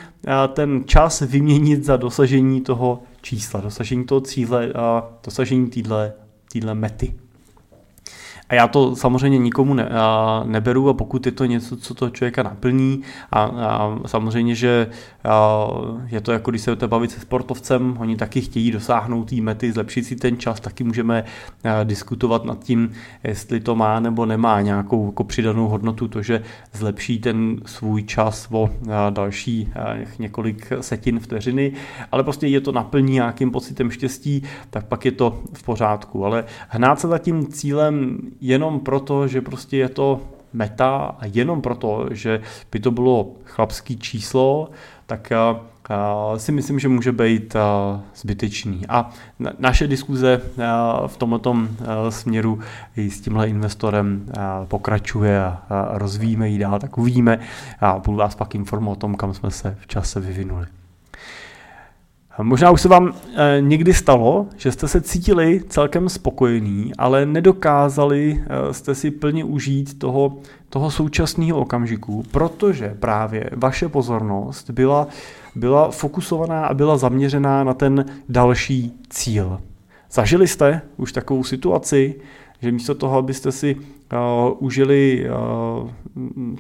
ten 0.53 0.83
čas 0.87 1.21
vyměnit 1.21 1.85
za 1.85 1.97
dosažení 1.97 2.61
toho 2.61 3.03
čísla, 3.23 3.61
dosažení 3.61 4.05
toho 4.05 4.21
cíle 4.21 4.73
dosažení 5.25 5.71
téhle 6.53 6.75
mety. 6.75 7.15
A 8.51 8.55
já 8.55 8.69
to 8.69 8.97
samozřejmě 8.97 9.39
nikomu 9.39 9.75
ne, 9.75 9.89
a 9.89 10.43
neberu 10.47 10.89
a 10.89 10.95
pokud 10.95 11.27
je 11.27 11.33
to 11.33 11.45
něco, 11.45 11.77
co 11.77 11.95
to 11.95 12.11
člověka 12.11 12.43
naplní 12.43 13.03
a, 13.33 13.43
a 13.43 13.99
samozřejmě, 14.07 14.55
že 14.55 14.87
a 15.25 15.67
je 16.07 16.21
to 16.21 16.33
jako 16.33 16.51
když 16.51 16.63
se 16.63 16.77
bavit 16.77 17.11
se 17.11 17.21
sportovcem, 17.21 17.97
oni 17.99 18.17
taky 18.17 18.41
chtějí 18.41 18.71
dosáhnout 18.71 19.31
té 19.31 19.37
mety, 19.37 19.73
zlepšit 19.73 20.05
si 20.05 20.17
ten 20.17 20.37
čas, 20.37 20.61
taky 20.61 20.85
můžeme 20.85 21.25
diskutovat 21.85 22.45
nad 22.45 22.65
tím, 22.65 22.93
jestli 23.25 23.61
to 23.61 23.77
má 23.77 24.01
nebo 24.01 24.27
nemá 24.27 24.61
nějakou 24.61 25.07
jako 25.07 25.25
přidanou 25.25 25.69
hodnotu, 25.69 26.09
to, 26.09 26.23
že 26.23 26.43
zlepší 26.73 27.19
ten 27.19 27.57
svůj 27.67 28.03
čas 28.03 28.49
o 28.51 28.71
další 29.11 29.73
několik 30.19 30.73
setin 30.81 31.21
vteřiny, 31.21 31.73
ale 32.13 32.23
prostě 32.23 32.47
je 32.47 32.61
to 32.61 32.73
naplní 32.73 33.13
nějakým 33.13 33.51
pocitem 33.51 33.91
štěstí, 33.91 34.43
tak 34.71 34.87
pak 34.87 35.05
je 35.05 35.13
to 35.13 35.43
v 35.53 35.63
pořádku. 35.63 36.25
Ale 36.25 36.45
hnát 36.69 37.01
se 37.01 37.09
za 37.09 37.19
tím 37.19 37.47
cílem 37.47 38.19
jenom 38.41 38.81
proto, 38.81 39.29
že 39.29 39.41
prostě 39.41 39.77
je 39.77 39.89
to 39.89 40.21
meta 40.53 41.17
a 41.19 41.27
jenom 41.27 41.63
proto, 41.63 42.07
že 42.11 42.41
by 42.73 42.81
to 42.81 42.91
bylo 42.91 43.33
chlapský 43.45 43.99
číslo, 43.99 44.71
tak 45.07 45.33
si 46.37 46.53
myslím, 46.53 46.79
že 46.79 46.89
může 46.89 47.13
být 47.13 47.57
zbytečný. 48.15 48.83
A 48.89 49.11
naše 49.59 49.87
diskuze 49.87 50.41
v 51.07 51.17
tomto 51.17 51.57
směru 52.09 52.59
i 52.97 53.11
s 53.11 53.21
tímhle 53.21 53.49
investorem 53.49 54.27
pokračuje 54.69 55.45
a 55.45 55.67
rozvíjíme 55.93 56.49
ji 56.49 56.59
dál, 56.59 56.79
tak 56.79 56.99
uvidíme 56.99 57.39
a 57.81 57.99
budu 57.99 58.17
vás 58.17 58.35
pak 58.35 58.55
informovat 58.55 58.97
o 58.97 59.01
tom, 59.01 59.15
kam 59.15 59.35
jsme 59.35 59.51
se 59.51 59.77
v 59.81 59.87
čase 59.87 60.21
vyvinuli. 60.21 60.67
Možná 62.39 62.71
už 62.71 62.81
se 62.81 62.89
vám 62.89 63.13
e, 63.37 63.61
někdy 63.61 63.95
stalo, 63.95 64.47
že 64.57 64.73
jste 64.73 64.89
se 64.89 65.01
cítili 65.01 65.61
celkem 65.69 66.09
spokojení, 66.09 66.93
ale 66.99 67.27
nedokázali 67.27 68.45
e, 68.71 68.75
jste 68.75 68.95
si 68.95 69.11
plně 69.11 69.45
užít 69.45 69.99
toho, 69.99 70.37
toho 70.69 70.91
současného 70.91 71.59
okamžiku, 71.59 72.23
protože 72.31 72.97
právě 73.01 73.51
vaše 73.57 73.89
pozornost 73.89 74.71
byla, 74.71 75.09
byla 75.55 75.91
fokusovaná 75.91 76.67
a 76.67 76.75
byla 76.75 76.97
zaměřená 76.97 77.65
na 77.65 77.75
ten 77.75 78.05
další 78.29 78.93
cíl. 79.09 79.61
Zažili 80.13 80.49
jste 80.49 80.83
už 80.97 81.13
takovou 81.13 81.45
situaci, 81.45 82.15
že 82.63 82.73
místo 82.73 82.95
toho, 82.95 83.19
abyste 83.19 83.53
si 83.53 83.75
uh, 83.75 84.57
užili 84.59 85.27
uh, 85.31 85.91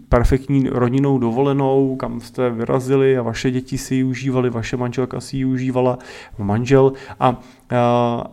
perfektní 0.08 0.68
rodinnou 0.68 1.18
dovolenou, 1.18 1.96
kam 1.96 2.20
jste 2.20 2.50
vyrazili 2.50 3.18
a 3.18 3.22
vaše 3.22 3.50
děti 3.50 3.78
si 3.78 3.94
ji 3.94 4.04
užívali, 4.04 4.50
vaše 4.50 4.76
manželka 4.76 5.20
si 5.20 5.36
ji 5.36 5.44
užívala, 5.44 5.98
manžel 6.38 6.92
a, 7.20 7.30
uh, 7.30 7.36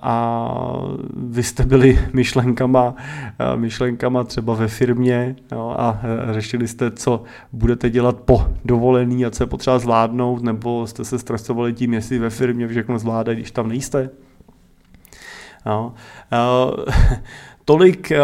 a 0.01 0.47
vy 1.15 1.43
jste 1.43 1.65
byli 1.65 1.99
myšlenkama, 2.13 2.89
uh, 2.89 3.59
myšlenkama 3.59 4.23
třeba 4.23 4.53
ve 4.53 4.67
firmě 4.67 5.35
jo, 5.51 5.75
a 5.77 6.01
řešili 6.31 6.67
jste, 6.67 6.91
co 6.91 7.23
budete 7.51 7.89
dělat 7.89 8.17
po 8.21 8.45
dovolený 8.65 9.25
a 9.25 9.31
co 9.31 9.43
je 9.43 9.47
potřeba 9.47 9.79
zvládnout, 9.79 10.43
nebo 10.43 10.87
jste 10.87 11.05
se 11.05 11.19
stresovali 11.19 11.73
tím, 11.73 11.93
jestli 11.93 12.19
ve 12.19 12.29
firmě 12.29 12.67
všechno 12.67 12.99
zvládají, 12.99 13.37
když 13.37 13.51
tam 13.51 13.69
nejste. 13.69 14.09
No. 15.65 15.93
Tolik 17.67 18.11
eh, 18.11 18.19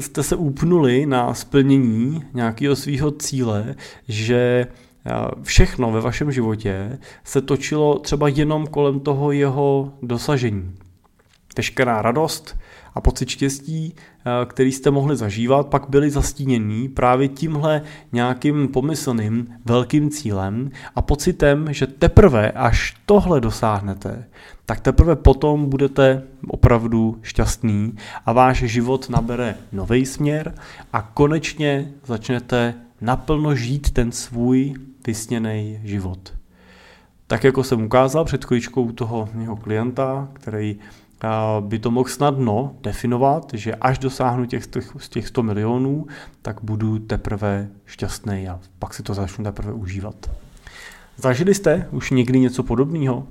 jste 0.00 0.22
se 0.22 0.36
upnuli 0.36 1.06
na 1.06 1.34
splnění 1.34 2.22
nějakého 2.34 2.76
svého 2.76 3.10
cíle, 3.10 3.74
že 4.08 4.66
eh, 5.06 5.12
všechno 5.42 5.90
ve 5.90 6.00
vašem 6.00 6.32
životě 6.32 6.98
se 7.24 7.40
točilo 7.42 7.98
třeba 7.98 8.28
jenom 8.28 8.66
kolem 8.66 9.00
toho 9.00 9.32
jeho 9.32 9.92
dosažení. 10.02 10.74
Veškerá 11.56 12.02
radost 12.02 12.58
a 12.94 13.00
pocit 13.00 13.28
štěstí, 13.28 13.94
který 14.44 14.72
jste 14.72 14.90
mohli 14.90 15.16
zažívat, 15.16 15.66
pak 15.66 15.88
byly 15.88 16.10
zastíněný 16.10 16.88
právě 16.88 17.28
tímhle 17.28 17.82
nějakým 18.12 18.68
pomyslným 18.68 19.48
velkým 19.64 20.10
cílem 20.10 20.70
a 20.96 21.02
pocitem, 21.02 21.66
že 21.70 21.86
teprve 21.86 22.50
až 22.50 22.96
tohle 23.06 23.40
dosáhnete, 23.40 24.24
tak 24.66 24.80
teprve 24.80 25.16
potom 25.16 25.70
budete 25.70 26.22
opravdu 26.48 27.18
šťastný 27.22 27.92
a 28.26 28.32
váš 28.32 28.58
život 28.58 29.10
nabere 29.10 29.54
nový 29.72 30.06
směr 30.06 30.54
a 30.92 31.02
konečně 31.02 31.92
začnete 32.06 32.74
naplno 33.00 33.54
žít 33.54 33.90
ten 33.90 34.12
svůj 34.12 34.74
vysněný 35.06 35.80
život. 35.84 36.32
Tak 37.26 37.44
jako 37.44 37.64
jsem 37.64 37.82
ukázal 37.82 38.24
před 38.24 38.44
chvíličkou 38.44 38.92
toho 38.92 39.28
mého 39.34 39.56
klienta, 39.56 40.28
který 40.32 40.78
by 41.60 41.78
to 41.78 41.90
mohl 41.90 42.08
snadno 42.08 42.76
definovat, 42.80 43.50
že 43.54 43.74
až 43.74 43.98
dosáhnu 43.98 44.46
těch, 44.46 44.64
z 44.96 45.08
těch 45.08 45.28
100 45.28 45.42
milionů, 45.42 46.06
tak 46.42 46.56
budu 46.62 46.98
teprve 46.98 47.68
šťastný 47.86 48.48
a 48.48 48.60
pak 48.78 48.94
si 48.94 49.02
to 49.02 49.14
začnu 49.14 49.44
teprve 49.44 49.72
užívat. 49.72 50.30
Zažili 51.16 51.54
jste 51.54 51.88
už 51.90 52.10
někdy 52.10 52.40
něco 52.40 52.62
podobného? 52.62 53.26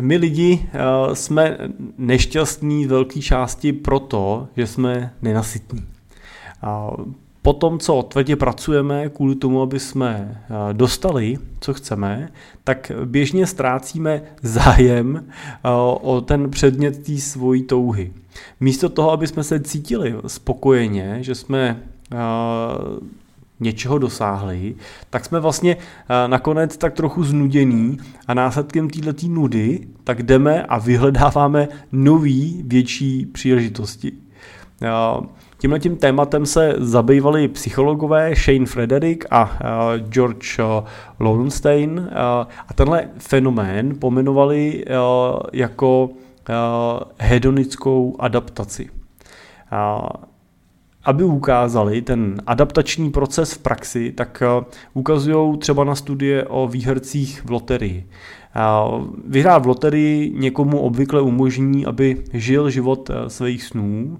My 0.00 0.16
lidi 0.16 0.70
jsme 1.12 1.58
nešťastní 1.98 2.84
z 2.84 2.88
velké 2.88 3.20
části 3.20 3.72
proto, 3.72 4.48
že 4.56 4.66
jsme 4.66 5.14
nenasytní. 5.22 5.86
Po 7.46 7.52
tom, 7.52 7.78
co 7.78 8.02
tvrdě 8.02 8.36
pracujeme 8.36 9.08
kvůli 9.08 9.34
tomu, 9.34 9.62
aby 9.62 9.80
jsme 9.80 10.42
dostali, 10.72 11.38
co 11.60 11.74
chceme, 11.74 12.28
tak 12.64 12.92
běžně 13.04 13.46
ztrácíme 13.46 14.22
zájem 14.42 15.24
o 16.02 16.20
ten 16.20 16.50
předmět 16.50 17.06
té 17.06 17.18
svojí 17.18 17.62
touhy. 17.62 18.12
Místo 18.60 18.88
toho, 18.88 19.10
aby 19.10 19.26
jsme 19.26 19.44
se 19.44 19.60
cítili 19.60 20.14
spokojeně, 20.26 21.18
že 21.20 21.34
jsme 21.34 21.82
něčeho 23.60 23.98
tak 25.10 25.24
jsme 25.24 25.40
vlastně 25.40 25.76
eh, 25.76 26.28
nakonec 26.28 26.76
tak 26.76 26.94
trochu 26.94 27.24
znudění 27.24 27.98
a 28.26 28.34
následkem 28.34 28.90
této 28.90 29.26
nudy 29.28 29.88
tak 30.04 30.22
jdeme 30.22 30.62
a 30.62 30.78
vyhledáváme 30.78 31.68
nový 31.92 32.62
větší 32.66 33.26
příležitosti. 33.26 34.12
Eh, 35.56 35.58
tímhle 35.58 35.80
tím 35.80 35.96
tématem 35.96 36.46
se 36.46 36.74
zabývali 36.78 37.48
psychologové 37.48 38.34
Shane 38.34 38.66
Frederick 38.66 39.26
a 39.30 39.58
eh, 39.60 39.98
George 39.98 40.58
Lowenstein 41.20 42.08
a 42.68 42.74
tenhle 42.74 43.08
fenomén 43.18 43.98
pomenovali 43.98 44.84
jako 45.52 46.10
hedonickou 47.18 48.16
adaptaci 48.18 48.90
aby 51.06 51.24
ukázali 51.24 52.02
ten 52.02 52.42
adaptační 52.46 53.10
proces 53.10 53.52
v 53.52 53.58
praxi, 53.58 54.12
tak 54.12 54.42
eh, 54.42 54.64
ukazují 54.94 55.58
třeba 55.58 55.84
na 55.84 55.94
studie 55.94 56.44
o 56.44 56.68
výhercích 56.68 57.44
v 57.44 57.50
loterii. 57.50 58.06
Vyhrát 59.26 59.62
v 59.62 59.66
loterii 59.66 60.32
někomu 60.36 60.78
obvykle 60.78 61.20
umožní, 61.20 61.86
aby 61.86 62.24
žil 62.32 62.70
život 62.70 63.10
eh, 63.10 63.30
svých 63.30 63.64
snů, 63.64 64.18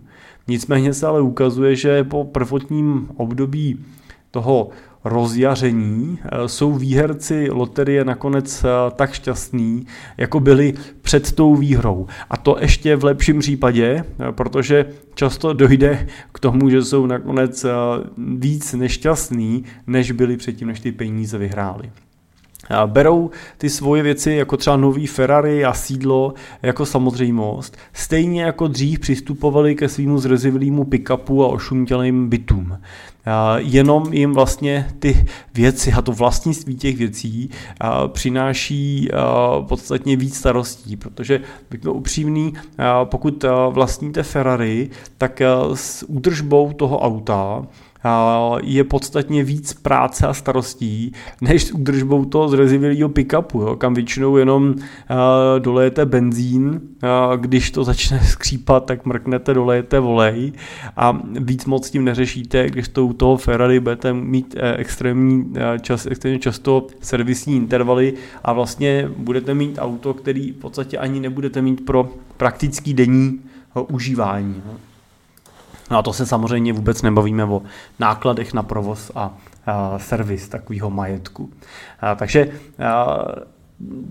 nicméně 0.49 0.95
se 0.95 1.07
ale 1.07 1.21
ukazuje, 1.21 1.76
že 1.76 2.05
po 2.05 2.25
prvotním 2.25 3.09
období 3.17 3.85
toho 4.31 4.71
rozjaření 5.05 6.19
eh, 6.23 6.49
jsou 6.49 6.73
výherci 6.73 7.50
loterie 7.50 8.05
nakonec 8.05 8.65
eh, 8.65 8.69
tak 8.97 9.12
šťastní, 9.12 9.87
jako 10.17 10.41
byli 10.41 10.75
před 11.03 11.33
tou 11.33 11.57
výhrou. 11.57 12.07
A 12.31 12.37
to 12.37 12.57
ještě 12.61 12.97
v 12.97 13.05
lepším 13.05 13.38
případě, 13.38 14.05
eh, 14.05 14.33
protože 14.33 14.87
často 15.15 15.53
dojde 15.53 16.07
k 16.33 16.41
tomu, 16.41 16.71
že 16.71 16.85
jsou 16.85 17.07
nakonec 17.07 17.67
víc 18.17 18.75
nešťastní, 18.75 19.65
než 19.87 20.12
byli 20.12 20.37
předtím, 20.37 20.69
než 20.69 20.81
ty 20.81 20.93
peníze 20.93 21.38
vyhráli. 21.38 21.91
Berou 22.87 23.31
ty 23.59 23.71
svoje 23.71 24.03
věci, 24.03 24.33
jako 24.33 24.57
třeba 24.57 24.77
nový 24.77 25.07
Ferrari 25.07 25.65
a 25.65 25.73
sídlo, 25.73 26.35
jako 26.63 26.87
samozřejmost, 26.87 27.77
stejně 27.93 28.43
jako 28.43 28.69
dřív 28.69 28.99
přistupovali 28.99 29.75
ke 29.75 29.89
svýmu 29.89 30.19
zrezivělému 30.19 30.85
pick-upu 30.85 31.45
a 31.45 31.47
ošuntělým 31.47 32.29
bytům. 32.29 32.79
Jenom 33.57 34.13
jim 34.13 34.33
vlastně 34.33 34.89
ty 34.99 35.27
věci 35.55 35.93
a 35.93 36.03
to 36.03 36.13
vlastnictví 36.13 36.77
těch 36.77 36.97
věcí 36.97 37.51
přináší 38.09 39.11
podstatně 39.69 40.17
víc 40.17 40.37
starostí, 40.37 40.97
protože 40.97 41.41
buďme 41.71 41.91
upřímný, 41.91 42.53
pokud 43.05 43.45
vlastníte 43.71 44.23
Ferrari, 44.23 44.91
tak 45.19 45.43
s 45.75 46.03
údržbou 46.09 46.73
toho 46.73 46.99
auta 46.99 47.67
je 48.63 48.85
podstatně 48.85 49.45
víc 49.45 49.73
práce 49.73 50.27
a 50.27 50.35
starostí, 50.35 51.13
než 51.41 51.65
s 51.65 51.73
údržbou 51.73 52.25
toho 52.25 52.49
zrezivělého 52.49 53.09
pick-upu, 53.09 53.61
jo, 53.61 53.77
kam 53.77 53.95
většinou 53.95 54.37
jenom 54.37 54.69
uh, 54.69 54.77
dolejete 55.59 56.07
benzín, 56.07 56.69
uh, 56.69 57.37
když 57.37 57.71
to 57.71 57.85
začne 57.85 58.21
skřípat, 58.25 58.85
tak 58.85 59.07
mrknete, 59.07 59.55
dolejete 59.55 60.01
volej 60.01 60.53
a 60.97 61.21
víc 61.41 61.65
moc 61.65 61.91
tím 61.91 62.05
neřešíte, 62.05 62.71
když 62.71 62.89
to 62.89 63.07
u 63.07 63.13
toho 63.13 63.37
Ferrari 63.37 63.81
budete 63.81 64.13
mít 64.13 64.57
extrémní 64.77 65.55
čas, 65.81 66.07
extrémně 66.07 66.39
často 66.39 66.87
servisní 67.01 67.57
intervaly 67.57 68.15
a 68.45 68.53
vlastně 68.53 69.11
budete 69.17 69.55
mít 69.55 69.79
auto, 69.79 70.15
který 70.15 70.53
v 70.53 70.57
podstatě 70.57 70.99
ani 70.99 71.21
nebudete 71.21 71.63
mít 71.63 71.87
pro 71.87 72.11
praktický 72.37 72.95
denní 72.95 73.41
užívání. 73.89 74.63
No. 74.67 74.86
No 75.90 75.99
a 75.99 76.02
to 76.02 76.12
se 76.12 76.26
samozřejmě 76.26 76.73
vůbec 76.73 77.02
nebavíme 77.02 77.45
o 77.45 77.62
nákladech 77.99 78.55
na 78.55 78.62
provoz 78.62 79.11
a, 79.14 79.35
servis 79.97 80.49
takového 80.49 80.90
majetku. 80.90 81.50
Takže 82.16 82.50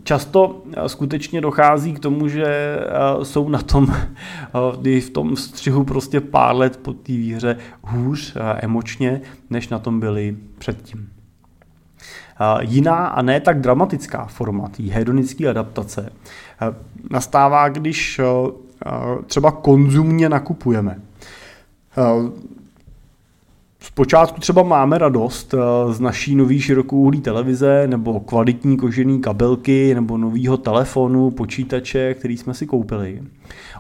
často 0.04 0.64
skutečně 0.88 1.42
dochází 1.42 1.94
k 1.94 2.00
tomu, 2.00 2.28
že 2.28 2.80
jsou 3.24 3.50
na 3.50 3.60
tom, 3.60 3.88
v 4.84 5.10
tom 5.10 5.36
střihu 5.36 5.84
prostě 5.84 6.22
pár 6.22 6.56
let 6.56 6.78
po 6.78 6.94
té 6.94 7.12
výhře 7.12 7.58
hůř 7.82 8.38
emočně, 8.56 9.22
než 9.50 9.70
na 9.70 9.80
tom 9.80 10.00
byli 10.00 10.38
předtím. 10.58 11.10
Jiná 12.60 13.08
a 13.08 13.22
ne 13.22 13.40
tak 13.40 13.62
dramatická 13.62 14.26
forma 14.26 14.68
té 14.68 14.84
hedonické 14.84 15.50
adaptace 15.50 16.10
nastává, 17.12 17.70
když 17.70 18.22
třeba 19.28 19.52
konzumně 19.52 20.30
nakupujeme. 20.30 21.00
Zpočátku 23.86 24.42
třeba 24.42 24.64
máme 24.64 24.98
radost 24.98 25.54
eh, 25.54 25.94
z 25.94 26.00
naší 26.00 26.36
nový 26.36 26.62
širokouhlý 26.62 27.22
televize 27.22 27.88
nebo 27.88 28.20
kvalitní 28.20 28.78
kožený 28.78 29.22
kabelky 29.22 29.96
nebo 29.96 30.18
nového 30.18 30.58
telefonu, 30.58 31.32
počítače, 31.32 32.14
který 32.14 32.38
jsme 32.38 32.54
si 32.54 32.66
koupili. 32.66 33.22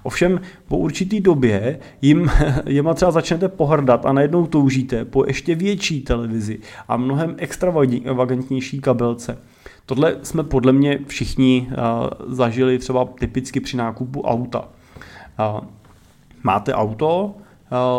Ovšem 0.03 0.41
po 0.67 0.77
určitý 0.77 1.19
době 1.19 1.79
jim, 2.01 2.31
jima 2.67 2.93
třeba 2.93 3.12
začnete 3.12 3.50
pohrdat 3.50 4.05
a 4.05 4.13
najednou 4.13 4.48
toužíte 4.48 5.05
po 5.05 5.25
ještě 5.25 5.55
větší 5.55 6.01
televizi 6.01 6.60
a 6.88 6.98
mnohem 6.98 7.36
extravagantnější 7.38 8.79
kabelce. 8.79 9.38
Tohle 9.86 10.17
jsme 10.24 10.43
podle 10.43 10.72
mě 10.72 11.00
všichni 11.07 11.67
uh, 11.69 12.34
zažili 12.36 12.79
třeba 12.79 13.05
typicky 13.05 13.60
při 13.60 13.77
nákupu 13.77 14.22
auta. 14.22 14.67
Máte 16.43 16.74
auto, 16.74 17.36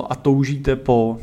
a 0.08 0.14
toužíte 0.14 0.76
po, 0.76 1.18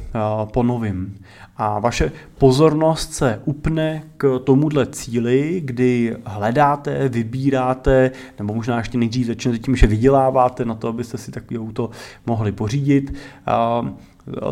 po 0.53 0.63
novým. 0.63 1.15
A 1.57 1.79
vaše 1.79 2.11
pozornost 2.37 3.13
se 3.13 3.41
upne 3.45 4.03
k 4.17 4.39
tomuhle 4.43 4.85
cíli, 4.85 5.61
kdy 5.65 6.15
hledáte, 6.25 7.09
vybíráte, 7.09 8.11
nebo 8.39 8.53
možná 8.53 8.77
ještě 8.77 8.97
nejdřív 8.97 9.27
začnete 9.27 9.59
tím, 9.59 9.75
že 9.75 9.87
vyděláváte 9.87 10.65
na 10.65 10.75
to, 10.75 10.87
abyste 10.87 11.17
si 11.17 11.31
takový 11.31 11.59
auto 11.59 11.89
mohli 12.25 12.51
pořídit 12.51 13.13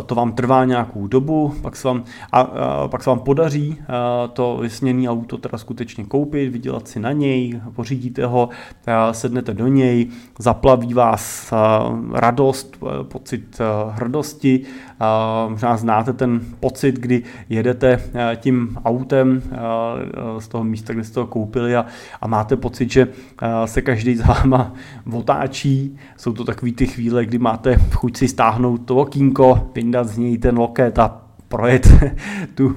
to 0.05 0.15
vám 0.15 0.31
trvá 0.31 0.65
nějakou 0.65 1.07
dobu, 1.07 1.53
pak 1.61 1.75
se 1.75 1.87
vám, 1.87 2.03
a, 2.31 2.39
a, 2.41 2.87
pak 2.87 3.03
se 3.03 3.09
vám 3.09 3.19
podaří 3.19 3.77
a, 3.87 4.27
to 4.27 4.57
vysněné 4.61 5.09
auto 5.09 5.37
teda 5.37 5.57
skutečně 5.57 6.03
koupit, 6.03 6.49
vydělat 6.49 6.87
si 6.87 6.99
na 6.99 7.11
něj, 7.11 7.61
pořídíte 7.75 8.25
ho, 8.25 8.49
a, 8.87 9.13
sednete 9.13 9.53
do 9.53 9.67
něj, 9.67 10.07
zaplaví 10.39 10.93
vás 10.93 11.53
a, 11.53 11.91
radost, 12.13 12.77
a, 12.81 13.03
pocit 13.03 13.61
a, 13.61 13.91
hrdosti, 13.91 14.61
a, 14.99 15.47
možná 15.49 15.77
znáte 15.77 16.13
ten 16.13 16.41
pocit, 16.59 16.95
kdy 16.95 17.23
jedete 17.49 18.01
a, 18.31 18.35
tím 18.35 18.77
autem 18.85 19.41
a, 19.51 19.57
a, 19.57 20.39
z 20.39 20.47
toho 20.47 20.63
místa, 20.63 20.93
kde 20.93 21.03
jste 21.03 21.19
ho 21.19 21.27
koupili 21.27 21.75
a, 21.75 21.85
a 22.21 22.27
máte 22.27 22.55
pocit, 22.55 22.91
že 22.91 23.07
a, 23.37 23.67
se 23.67 23.81
každý 23.81 24.15
z 24.15 24.25
váma 24.25 24.73
otáčí, 25.13 25.97
jsou 26.17 26.33
to 26.33 26.43
takové 26.43 26.71
ty 26.71 26.87
chvíle, 26.87 27.25
kdy 27.25 27.37
máte 27.37 27.75
chuť 27.93 28.17
si 28.17 28.27
stáhnout 28.27 28.77
to 28.77 28.95
okýnko, 28.95 29.60
vyndat 29.75 30.07
z 30.07 30.17
něj 30.17 30.37
ten 30.37 30.57
loket 30.57 30.99
a 30.99 31.21
projet 31.47 31.87
tu, 32.55 32.75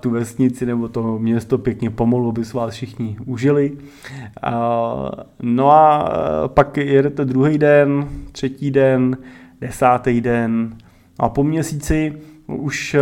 tu 0.00 0.10
vesnici 0.10 0.66
nebo 0.66 0.88
to 0.88 1.18
město 1.18 1.58
pěkně 1.58 1.90
pomalu, 1.90 2.28
aby 2.28 2.44
se 2.44 2.56
vás 2.56 2.74
všichni 2.74 3.16
užili. 3.26 3.72
No 5.42 5.70
a 5.70 6.10
pak 6.46 6.76
jedete 6.76 7.24
druhý 7.24 7.58
den, 7.58 8.08
třetí 8.32 8.70
den, 8.70 9.16
desátý 9.60 10.20
den 10.20 10.76
a 11.18 11.28
po 11.28 11.44
měsíci 11.44 12.12
už 12.46 12.96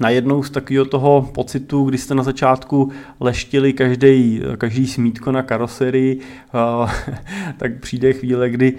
najednou 0.00 0.42
z 0.42 0.50
takového 0.50 0.84
toho 0.84 1.30
pocitu, 1.34 1.84
kdy 1.84 1.98
jste 1.98 2.14
na 2.14 2.22
začátku 2.22 2.90
leštili 3.20 3.72
každý, 3.72 4.42
každý 4.58 4.86
smítko 4.86 5.32
na 5.32 5.42
karoserii, 5.42 6.20
tak 7.56 7.80
přijde 7.80 8.12
chvíle, 8.12 8.50
kdy 8.50 8.72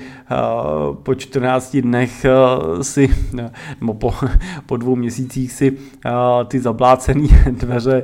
po 1.04 1.16
14 1.16 1.78
dnech 1.78 2.26
si, 2.82 3.10
nebo 3.82 3.94
po, 3.94 4.14
po 4.66 4.78
dvou 4.78 4.96
měsících 4.96 5.52
si 5.52 5.78
ty 6.48 6.60
zablácené 6.60 7.28
dveře 7.52 8.04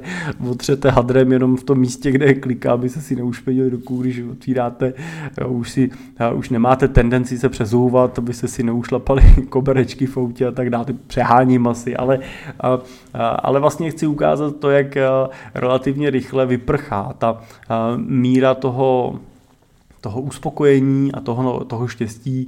otřete 0.50 0.90
hadrem 0.90 1.32
jenom 1.32 1.58
v 1.58 1.64
tom 1.64 1.80
místě, 1.80 2.12
kde 2.12 2.34
kliká, 2.34 2.74
aby 2.74 2.90
se 2.90 3.02
si 3.02 3.16
neušpěnili 3.16 3.70
ruku, 3.70 3.98
když 3.98 4.22
otvíráte, 4.32 4.94
už, 5.48 5.72
si, 5.72 5.90
už 6.36 6.50
nemáte 6.50 6.88
tendenci 6.88 7.40
se 7.40 7.50
přezouvat, 7.50 8.20
aby 8.20 8.34
se 8.34 8.48
si 8.48 8.64
neušlapali 8.64 9.22
koberečky 9.50 10.06
v 10.06 10.18
autě 10.18 10.48
a 10.48 10.52
tak 10.52 10.70
dále, 10.70 10.86
přeháním 11.08 11.68
asi, 11.68 11.96
ale 11.96 12.20
ale 13.14 13.60
vlastně 13.60 13.92
chci 13.92 14.08
ukázat 14.08 14.56
to, 14.56 14.70
jak 14.70 14.98
relativně 15.54 16.10
rychle 16.10 16.46
vyprchá 16.46 17.14
ta 17.18 17.42
míra 17.98 18.54
toho 18.54 19.20
toho 20.02 20.22
uspokojení 20.22 21.12
a 21.12 21.20
toho, 21.20 21.66
toho 21.66 21.88
štěstí, 21.88 22.48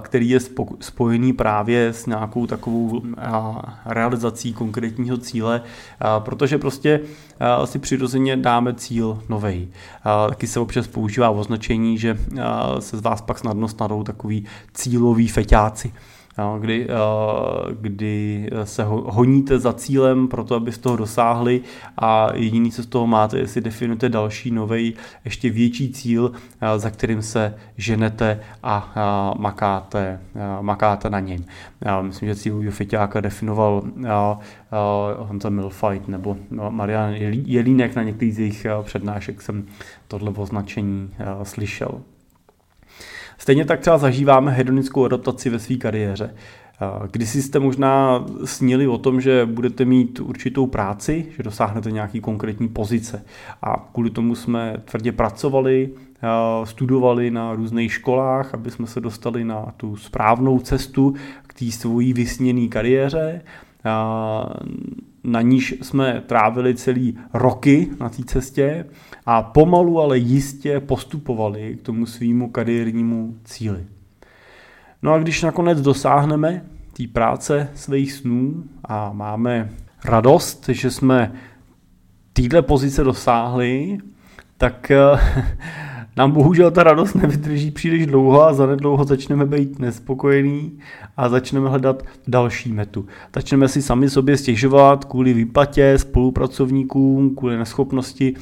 který 0.00 0.28
je 0.30 0.38
spojený 0.80 1.32
právě 1.32 1.88
s 1.88 2.06
nějakou 2.06 2.46
takovou 2.46 3.02
realizací 3.86 4.52
konkrétního 4.52 5.16
cíle, 5.16 5.62
protože 6.18 6.58
prostě 6.58 7.00
si 7.64 7.78
přirozeně 7.78 8.36
dáme 8.36 8.74
cíl 8.74 9.22
novej. 9.28 9.68
Taky 10.28 10.46
se 10.46 10.60
občas 10.60 10.86
používá 10.86 11.30
označení, 11.30 11.98
že 11.98 12.18
se 12.78 12.96
z 12.96 13.00
vás 13.00 13.20
pak 13.20 13.38
snadno 13.38 13.68
snadou 13.68 14.02
takový 14.02 14.44
cílový 14.74 15.28
feťáci 15.28 15.92
kdy, 16.58 16.88
kdy 17.80 18.50
se 18.64 18.84
honíte 18.84 19.58
za 19.58 19.72
cílem 19.72 20.28
pro 20.28 20.44
to, 20.44 20.54
abyste 20.54 20.82
toho 20.82 20.96
dosáhli 20.96 21.60
a 21.98 22.28
jediný, 22.34 22.70
co 22.70 22.82
z 22.82 22.86
toho 22.86 23.06
máte, 23.06 23.38
je 23.38 23.48
si 23.48 23.60
definujete 23.60 24.08
další 24.08 24.50
nový, 24.50 24.94
ještě 25.24 25.50
větší 25.50 25.92
cíl, 25.92 26.32
za 26.76 26.90
kterým 26.90 27.22
se 27.22 27.54
ženete 27.76 28.40
a 28.62 29.34
makáte, 29.38 30.20
makáte 30.60 31.10
na 31.10 31.20
něm. 31.20 31.44
Já 31.80 32.02
myslím, 32.02 32.28
že 32.28 32.36
cílový 32.36 32.70
fiťáka 32.70 33.20
definoval 33.20 33.82
Honza 35.18 35.48
Milfight 35.48 36.08
nebo 36.08 36.36
no, 36.50 36.70
Marian 36.70 37.12
Jelínek 37.44 37.96
na 37.96 38.02
některých 38.02 38.34
z 38.34 38.38
jejich 38.38 38.66
přednášek 38.82 39.42
jsem 39.42 39.66
tohle 40.08 40.30
označení 40.30 41.10
slyšel. 41.42 42.00
Stejně 43.38 43.64
tak 43.64 43.80
třeba 43.80 43.98
zažíváme 43.98 44.52
hedonickou 44.52 45.04
adaptaci 45.04 45.50
ve 45.50 45.58
své 45.58 45.76
kariéře. 45.76 46.34
Když 47.10 47.34
jste 47.34 47.58
možná 47.58 48.24
snili 48.44 48.86
o 48.86 48.98
tom, 48.98 49.20
že 49.20 49.46
budete 49.46 49.84
mít 49.84 50.20
určitou 50.20 50.66
práci, 50.66 51.26
že 51.36 51.42
dosáhnete 51.42 51.90
nějaký 51.90 52.20
konkrétní 52.20 52.68
pozice. 52.68 53.24
A 53.62 53.88
kvůli 53.92 54.10
tomu 54.10 54.34
jsme 54.34 54.76
tvrdě 54.84 55.12
pracovali, 55.12 55.90
studovali 56.64 57.30
na 57.30 57.54
různých 57.54 57.92
školách, 57.92 58.54
aby 58.54 58.70
jsme 58.70 58.86
se 58.86 59.00
dostali 59.00 59.44
na 59.44 59.66
tu 59.76 59.96
správnou 59.96 60.58
cestu 60.58 61.14
k 61.46 61.54
té 61.54 61.70
svojí 61.70 62.12
vysněné 62.12 62.68
kariéře. 62.68 63.42
Na 65.24 65.40
níž 65.42 65.74
jsme 65.82 66.22
trávili 66.26 66.74
celý 66.74 67.18
roky 67.34 67.88
na 68.00 68.08
té 68.08 68.24
cestě 68.24 68.84
a 69.26 69.42
pomalu, 69.42 70.00
ale 70.00 70.18
jistě 70.18 70.80
postupovali 70.80 71.76
k 71.80 71.82
tomu 71.82 72.06
svýmu 72.06 72.50
kariérnímu 72.50 73.36
cíli. 73.44 73.84
No 75.02 75.12
a 75.12 75.18
když 75.18 75.42
nakonec 75.42 75.80
dosáhneme 75.80 76.64
té 76.96 77.06
práce 77.12 77.68
svých 77.74 78.12
snů 78.12 78.64
a 78.84 79.12
máme 79.12 79.70
radost, 80.04 80.68
že 80.68 80.90
jsme 80.90 81.32
téhle 82.32 82.62
pozice 82.62 83.04
dosáhli, 83.04 83.98
tak 84.58 84.90
eh, 84.90 84.98
nám 86.16 86.30
bohužel 86.32 86.70
ta 86.70 86.82
radost 86.82 87.14
nevydrží 87.14 87.70
příliš 87.70 88.06
dlouho 88.06 88.42
a 88.42 88.54
zanedlouho 88.54 89.04
začneme 89.04 89.46
být 89.46 89.78
nespokojení 89.78 90.78
a 91.16 91.28
začneme 91.28 91.68
hledat 91.68 92.02
další 92.28 92.72
metu. 92.72 93.06
Začneme 93.34 93.68
si 93.68 93.82
sami 93.82 94.10
sobě 94.10 94.36
stěžovat 94.36 95.04
kvůli 95.04 95.34
výplatě 95.34 95.98
spolupracovníkům, 95.98 97.34
kvůli 97.34 97.56
neschopnosti 97.56 98.34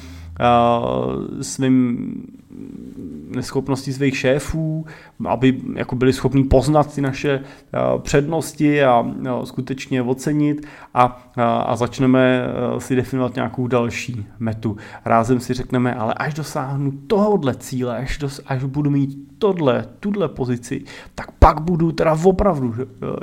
svým 1.41 2.13
neschopnosti 3.35 3.93
svých 3.93 4.17
šéfů, 4.17 4.85
aby 5.25 5.61
jako 5.75 5.95
byli 5.95 6.13
schopni 6.13 6.43
poznat 6.43 6.95
ty 6.95 7.01
naše 7.01 7.43
přednosti 7.97 8.83
a 8.83 9.05
skutečně 9.43 10.01
ocenit 10.01 10.67
a, 10.93 11.31
a 11.65 11.75
začneme 11.75 12.47
si 12.77 12.95
definovat 12.95 13.35
nějakou 13.35 13.67
další 13.67 14.25
metu. 14.39 14.77
Rázem 15.05 15.39
si 15.39 15.53
řekneme, 15.53 15.95
ale 15.95 16.13
až 16.13 16.33
dosáhnu 16.33 16.91
tohohle 17.07 17.55
cíle, 17.55 17.97
až, 17.97 18.17
dos, 18.17 18.41
až 18.45 18.63
budu 18.63 18.89
mít 18.89 19.17
tohle, 19.37 19.85
tuhle 19.99 20.29
pozici, 20.29 20.83
tak 21.15 21.31
pak 21.31 21.61
budu 21.61 21.91
teda 21.91 22.17
opravdu 22.23 22.75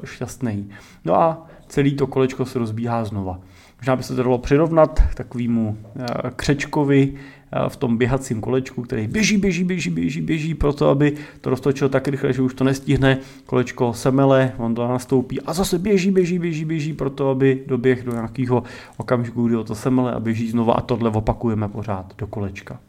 šťastný. 0.04 0.68
No 1.04 1.14
a 1.14 1.46
celý 1.68 1.94
to 1.94 2.06
kolečko 2.06 2.44
se 2.44 2.58
rozbíhá 2.58 3.04
znova. 3.04 3.40
Možná 3.78 3.96
by 3.96 4.02
se 4.02 4.16
to 4.16 4.22
dalo 4.22 4.38
přirovnat 4.38 5.02
k 5.10 5.14
takovému 5.14 5.78
eh, 5.96 6.06
křečkovi 6.36 7.14
eh, 7.14 7.68
v 7.68 7.76
tom 7.76 7.96
běhacím 7.96 8.40
kolečku, 8.40 8.82
který 8.82 9.06
běží, 9.06 9.38
běží, 9.38 9.64
běží, 9.64 9.90
běží, 9.90 10.20
běží, 10.20 10.54
proto 10.54 10.88
aby 10.88 11.16
to 11.40 11.50
roztočilo 11.50 11.90
tak 11.90 12.08
rychle, 12.08 12.32
že 12.32 12.42
už 12.42 12.54
to 12.54 12.64
nestihne, 12.64 13.18
kolečko 13.46 13.94
semele, 13.94 14.52
on 14.56 14.74
to 14.74 14.88
nastoupí 14.88 15.40
a 15.40 15.52
zase 15.52 15.78
běží, 15.78 16.10
běží, 16.10 16.38
běží, 16.38 16.64
běží, 16.64 16.92
proto 16.92 17.30
aby 17.30 17.62
doběh 17.66 18.04
do 18.04 18.12
nějakého 18.12 18.62
okamžiku, 18.96 19.48
kdy 19.48 19.56
to 19.64 19.74
semele 19.74 20.12
a 20.12 20.20
běží 20.20 20.50
znova 20.50 20.74
a 20.74 20.80
tohle 20.80 21.10
opakujeme 21.10 21.68
pořád 21.68 22.14
do 22.18 22.26
kolečka. 22.26 22.80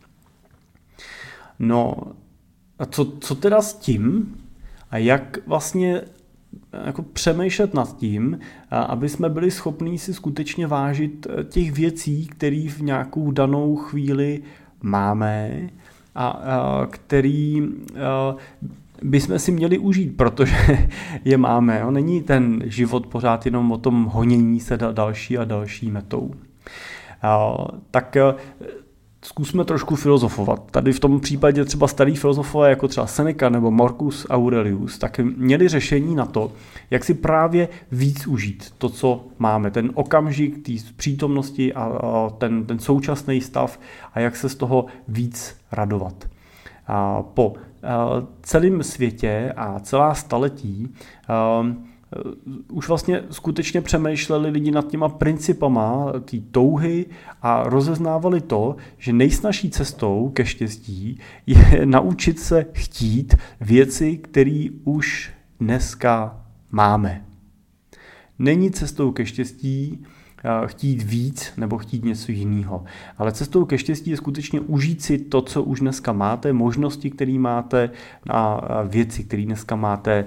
No 1.59 1.95
a 2.79 2.85
co, 2.85 3.05
co 3.19 3.35
teda 3.35 3.61
s 3.61 3.73
tím? 3.73 4.35
A 4.91 4.97
jak 4.97 5.47
vlastně 5.47 6.01
jako 6.85 7.01
přemýšlet 7.01 7.73
nad 7.73 7.97
tím, 7.97 8.39
aby 8.71 9.09
jsme 9.09 9.29
byli 9.29 9.51
schopní 9.51 9.97
si 9.97 10.13
skutečně 10.13 10.67
vážit 10.67 11.27
eh, 11.29 11.43
těch 11.43 11.71
věcí, 11.71 12.27
které 12.27 12.65
v 12.69 12.81
nějakou 12.81 13.31
danou 13.31 13.75
chvíli 13.75 14.41
máme 14.81 15.69
a, 16.15 16.41
který 16.91 17.63
a, 17.63 18.35
bychom 19.03 19.39
si 19.39 19.51
měli 19.51 19.77
užít, 19.77 20.17
protože 20.17 20.55
je 21.25 21.37
máme. 21.37 21.83
Není 21.89 22.21
ten 22.21 22.61
život 22.65 23.07
pořád 23.07 23.45
jenom 23.45 23.71
o 23.71 23.77
tom 23.77 24.05
honění 24.05 24.59
se 24.59 24.77
další 24.77 25.37
a 25.37 25.45
další 25.45 25.91
metou. 25.91 26.33
Tak 27.91 28.17
zkusme 29.29 29.65
trošku 29.65 29.95
filozofovat. 29.95 30.71
Tady 30.71 30.93
v 30.93 30.99
tom 30.99 31.19
případě 31.19 31.65
třeba 31.65 31.87
starý 31.87 32.15
filozofové 32.15 32.69
jako 32.69 32.87
třeba 32.87 33.07
Seneca 33.07 33.49
nebo 33.49 33.71
Marcus 33.71 34.27
Aurelius, 34.29 34.97
tak 34.97 35.19
měli 35.19 35.67
řešení 35.67 36.15
na 36.15 36.25
to, 36.25 36.51
jak 36.91 37.03
si 37.03 37.13
právě 37.13 37.69
víc 37.91 38.27
užít 38.27 38.73
to, 38.77 38.89
co 38.89 39.25
máme, 39.39 39.71
ten 39.71 39.91
okamžik 39.93 40.65
té 40.65 40.71
přítomnosti 40.95 41.73
a 41.73 42.29
ten, 42.37 42.65
ten 42.65 42.79
současný 42.79 43.41
stav 43.41 43.79
a 44.13 44.19
jak 44.19 44.35
se 44.35 44.49
z 44.49 44.55
toho 44.55 44.85
víc 45.07 45.55
radovat. 45.71 46.25
Po 47.33 47.53
celém 48.41 48.83
světě 48.83 49.53
a 49.57 49.79
celá 49.79 50.13
staletí 50.13 50.95
už 52.71 52.87
vlastně 52.87 53.23
skutečně 53.29 53.81
přemýšleli 53.81 54.49
lidi 54.49 54.71
nad 54.71 54.87
těma 54.87 55.09
principama 55.09 56.13
té 56.25 56.37
touhy 56.51 57.05
a 57.41 57.63
rozeznávali 57.63 58.41
to, 58.41 58.75
že 58.97 59.13
nejsnažší 59.13 59.69
cestou 59.69 60.29
ke 60.29 60.45
štěstí 60.45 61.19
je 61.47 61.81
naučit 61.85 62.39
se 62.39 62.65
chtít 62.73 63.35
věci, 63.61 64.17
které 64.17 64.67
už 64.83 65.31
dneska 65.59 66.45
máme. 66.71 67.25
Není 68.39 68.71
cestou 68.71 69.11
ke 69.11 69.25
štěstí 69.25 70.05
chtít 70.65 71.03
víc 71.03 71.53
nebo 71.57 71.77
chtít 71.77 72.05
něco 72.05 72.31
jiného. 72.31 72.83
Ale 73.17 73.31
cestou 73.31 73.65
ke 73.65 73.77
štěstí 73.77 74.09
je 74.11 74.17
skutečně 74.17 74.59
užít 74.59 75.01
si 75.01 75.17
to, 75.17 75.41
co 75.41 75.63
už 75.63 75.79
dneska 75.79 76.13
máte, 76.13 76.53
možnosti, 76.53 77.09
které 77.09 77.39
máte 77.39 77.89
a 78.29 78.61
věci, 78.83 79.23
které 79.23 79.43
dneska 79.43 79.75
máte, 79.75 80.25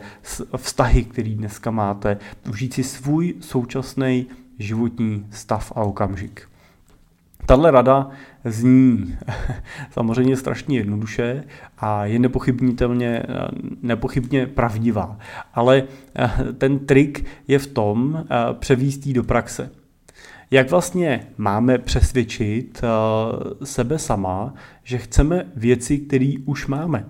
vztahy, 0.57 1.05
které 1.05 1.31
dneska 1.31 1.71
máte, 1.71 2.19
užít 2.51 2.75
si 2.75 2.85
svůj 2.85 3.35
současný 3.41 4.27
životní 4.59 5.27
stav 5.31 5.73
a 5.77 5.81
okamžik. 5.81 6.49
Tahle 7.47 7.71
rada 7.71 8.11
zní 8.45 9.17
samozřejmě 9.91 10.37
strašně 10.37 10.79
jednoduše 10.79 11.45
a 11.79 12.05
je 12.05 12.19
nepochybnitelně, 12.19 13.23
nepochybně 13.83 14.47
pravdivá, 14.47 15.19
ale 15.55 15.83
ten 16.59 16.79
trik 16.79 17.25
je 17.49 17.59
v 17.59 17.67
tom 17.67 18.25
převíst 18.59 19.09
do 19.09 19.25
praxe 19.25 19.71
jak 20.53 20.71
vlastně 20.71 21.27
máme 21.37 21.79
přesvědčit 21.79 22.81
uh, 22.83 23.65
sebe 23.65 23.99
sama, 23.99 24.55
že 24.85 24.99
chceme 24.99 25.47
věci, 25.57 25.99
které 25.99 26.35
už 26.45 26.67
máme. 26.67 27.07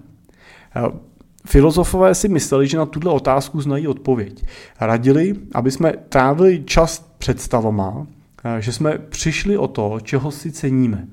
Uh, 0.76 0.98
filozofové 1.46 2.14
si 2.14 2.28
mysleli, 2.28 2.66
že 2.66 2.78
na 2.78 2.86
tuto 2.86 3.14
otázku 3.14 3.60
znají 3.60 3.88
odpověď. 3.88 4.44
Radili, 4.80 5.34
aby 5.54 5.70
jsme 5.70 5.92
trávili 5.92 6.62
čas 6.64 7.14
představama, 7.18 7.90
uh, 7.90 8.06
že 8.58 8.72
jsme 8.72 8.98
přišli 8.98 9.56
o 9.56 9.68
to, 9.68 10.00
čeho 10.02 10.30
si 10.30 10.52
ceníme 10.52 11.06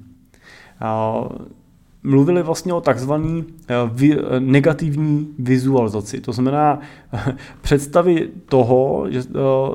mluvili 2.04 2.44
vlastně 2.44 2.74
o 2.74 2.82
takzvaný 2.82 3.46
eh, 3.68 4.40
negativní 4.40 5.36
vizualizaci. 5.40 6.22
To 6.22 6.32
znamená 6.32 6.80
představy 7.62 8.30
toho 8.46 9.06
že, 9.10 9.20
eh, 9.20 9.32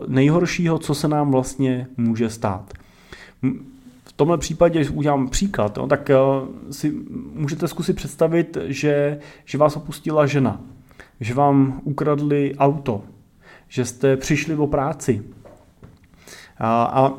nejhoršího, 0.06 0.78
co 0.78 0.94
se 0.94 1.08
nám 1.08 1.30
vlastně 1.30 1.86
může 1.96 2.30
stát. 2.30 2.72
V 4.04 4.12
tomhle 4.12 4.38
případě, 4.38 4.78
když 4.78 4.90
udělám 4.90 5.28
příklad, 5.28 5.76
no, 5.76 5.86
tak 5.86 6.10
eh, 6.10 6.16
si 6.70 6.94
můžete 7.34 7.68
zkusit 7.68 7.96
představit, 7.96 8.58
že, 8.64 9.18
že 9.44 9.58
vás 9.58 9.76
opustila 9.76 10.26
žena, 10.26 10.60
že 11.20 11.34
vám 11.34 11.80
ukradli 11.84 12.54
auto, 12.58 13.02
že 13.68 13.84
jste 13.84 14.16
přišli 14.16 14.56
o 14.56 14.66
práci. 14.66 15.22
A, 16.58 16.84
a, 16.84 17.12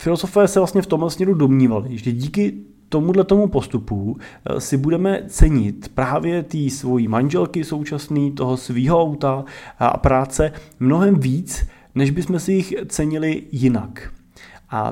filosofové 0.00 0.48
se 0.48 0.60
vlastně 0.60 0.82
v 0.82 0.86
tomhle 0.86 1.10
směru 1.10 1.34
domnívali, 1.34 1.98
že 1.98 2.12
díky 2.12 2.54
tomuhle 2.94 3.24
tomu 3.24 3.48
postupu 3.48 4.16
eh, 4.46 4.60
si 4.60 4.76
budeme 4.76 5.22
cenit 5.28 5.88
právě 5.94 6.42
té 6.42 6.70
svojí 6.70 7.08
manželky 7.08 7.64
současný, 7.64 8.32
toho 8.32 8.56
svého 8.56 9.02
auta 9.02 9.44
a 9.78 9.96
práce 9.98 10.52
mnohem 10.80 11.14
víc, 11.20 11.66
než 11.94 12.10
bychom 12.10 12.38
si 12.38 12.52
jich 12.52 12.74
cenili 12.86 13.42
jinak. 13.52 14.12
A 14.70 14.90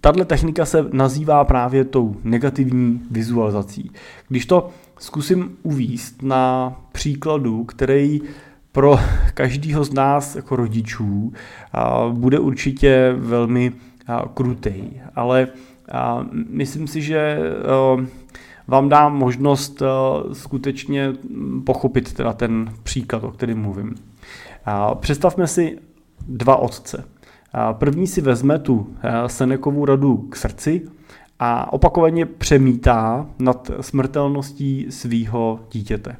tahle 0.00 0.24
technika 0.24 0.64
se 0.64 0.86
nazývá 0.92 1.44
právě 1.44 1.84
tou 1.84 2.16
negativní 2.24 3.00
vizualizací. 3.10 3.90
Když 4.28 4.46
to 4.46 4.68
zkusím 4.98 5.56
uvíst 5.62 6.22
na 6.22 6.72
příkladu, 6.92 7.64
který 7.64 8.20
pro 8.72 9.00
každého 9.34 9.84
z 9.84 9.92
nás 9.92 10.36
jako 10.36 10.56
rodičů 10.56 11.32
bude 12.12 12.38
určitě 12.38 13.14
velmi 13.18 13.72
krutý, 14.34 14.82
ale 15.14 15.48
a 15.92 16.26
myslím 16.48 16.86
si, 16.86 17.02
že 17.02 17.18
eh, 17.18 18.06
vám 18.68 18.88
dá 18.88 19.08
možnost 19.08 19.82
eh, 19.82 19.86
skutečně 20.34 21.12
pochopit 21.64 22.12
teda 22.12 22.32
ten 22.32 22.72
příklad, 22.82 23.24
o 23.24 23.30
kterém 23.30 23.58
mluvím. 23.58 23.94
Představme 25.00 25.46
si 25.46 25.78
dva 26.28 26.56
otce. 26.56 27.04
První 27.72 28.06
si 28.06 28.20
vezme 28.20 28.58
tu 28.58 28.94
eh, 29.02 29.28
Senekovou 29.28 29.84
radu 29.84 30.16
k 30.16 30.36
srdci 30.36 30.88
a 31.38 31.72
opakovaně 31.72 32.26
přemítá 32.26 33.26
nad 33.38 33.70
smrtelností 33.80 34.86
svého 34.90 35.60
dítěte. 35.70 36.16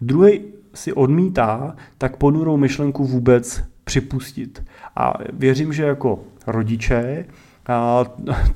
Druhý 0.00 0.40
si 0.74 0.92
odmítá 0.92 1.76
tak 1.98 2.16
ponurou 2.16 2.56
myšlenku 2.56 3.04
vůbec 3.04 3.62
připustit. 3.84 4.64
A 4.96 5.14
věřím, 5.32 5.72
že 5.72 5.82
jako 5.82 6.18
rodiče 6.46 7.24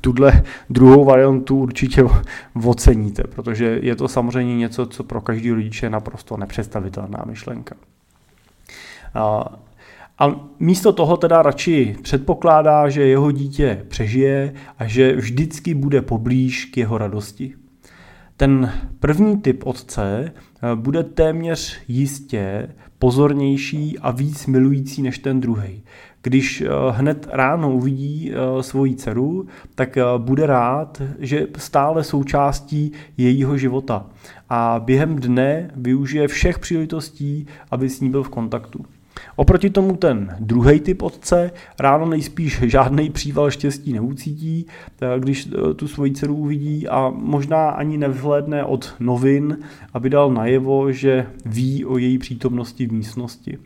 tuhle 0.00 0.42
druhou 0.70 1.04
variantu 1.04 1.58
určitě 1.58 2.04
oceníte, 2.64 3.22
protože 3.22 3.78
je 3.82 3.96
to 3.96 4.08
samozřejmě 4.08 4.56
něco, 4.56 4.86
co 4.86 5.04
pro 5.04 5.20
každý 5.20 5.50
rodiče 5.50 5.86
je 5.86 5.90
naprosto 5.90 6.36
nepředstavitelná 6.36 7.24
myšlenka. 7.26 7.74
A, 9.14 9.44
místo 10.58 10.92
toho 10.92 11.16
teda 11.16 11.42
radši 11.42 11.96
předpokládá, 12.02 12.88
že 12.88 13.02
jeho 13.02 13.30
dítě 13.30 13.84
přežije 13.88 14.54
a 14.78 14.86
že 14.86 15.16
vždycky 15.16 15.74
bude 15.74 16.02
poblíž 16.02 16.64
k 16.64 16.76
jeho 16.76 16.98
radosti. 16.98 17.54
Ten 18.36 18.72
první 19.00 19.40
typ 19.40 19.66
otce 19.66 20.32
bude 20.74 21.02
téměř 21.02 21.80
jistě 21.88 22.68
pozornější 22.98 23.98
a 23.98 24.10
víc 24.10 24.46
milující 24.46 25.02
než 25.02 25.18
ten 25.18 25.40
druhý. 25.40 25.82
Když 26.22 26.64
hned 26.90 27.28
ráno 27.30 27.70
uvidí 27.70 28.32
svoji 28.60 28.94
dceru, 28.94 29.46
tak 29.74 29.98
bude 30.18 30.46
rád, 30.46 31.02
že 31.18 31.46
stále 31.56 32.04
součástí 32.04 32.92
jejího 33.16 33.56
života 33.58 34.06
a 34.48 34.80
během 34.84 35.16
dne 35.16 35.70
využije 35.76 36.28
všech 36.28 36.58
příležitostí, 36.58 37.46
aby 37.70 37.88
s 37.88 38.00
ní 38.00 38.10
byl 38.10 38.22
v 38.22 38.28
kontaktu. 38.28 38.84
Oproti 39.36 39.70
tomu 39.70 39.96
ten 39.96 40.36
druhý 40.40 40.80
typ 40.80 41.02
otce 41.02 41.50
ráno 41.80 42.06
nejspíš 42.06 42.60
žádný 42.66 43.10
příval 43.10 43.50
štěstí 43.50 43.92
neucítí, 43.92 44.66
když 45.18 45.46
eh, 45.46 45.74
tu 45.74 45.88
svoji 45.88 46.12
dceru 46.12 46.34
uvidí 46.34 46.88
a 46.88 47.10
možná 47.10 47.70
ani 47.70 47.98
nevhlédne 47.98 48.64
od 48.64 48.94
novin, 49.00 49.58
aby 49.92 50.10
dal 50.10 50.32
najevo, 50.32 50.92
že 50.92 51.26
ví 51.44 51.84
o 51.84 51.98
její 51.98 52.18
přítomnosti 52.18 52.86
v 52.86 52.92
místnosti. 52.92 53.58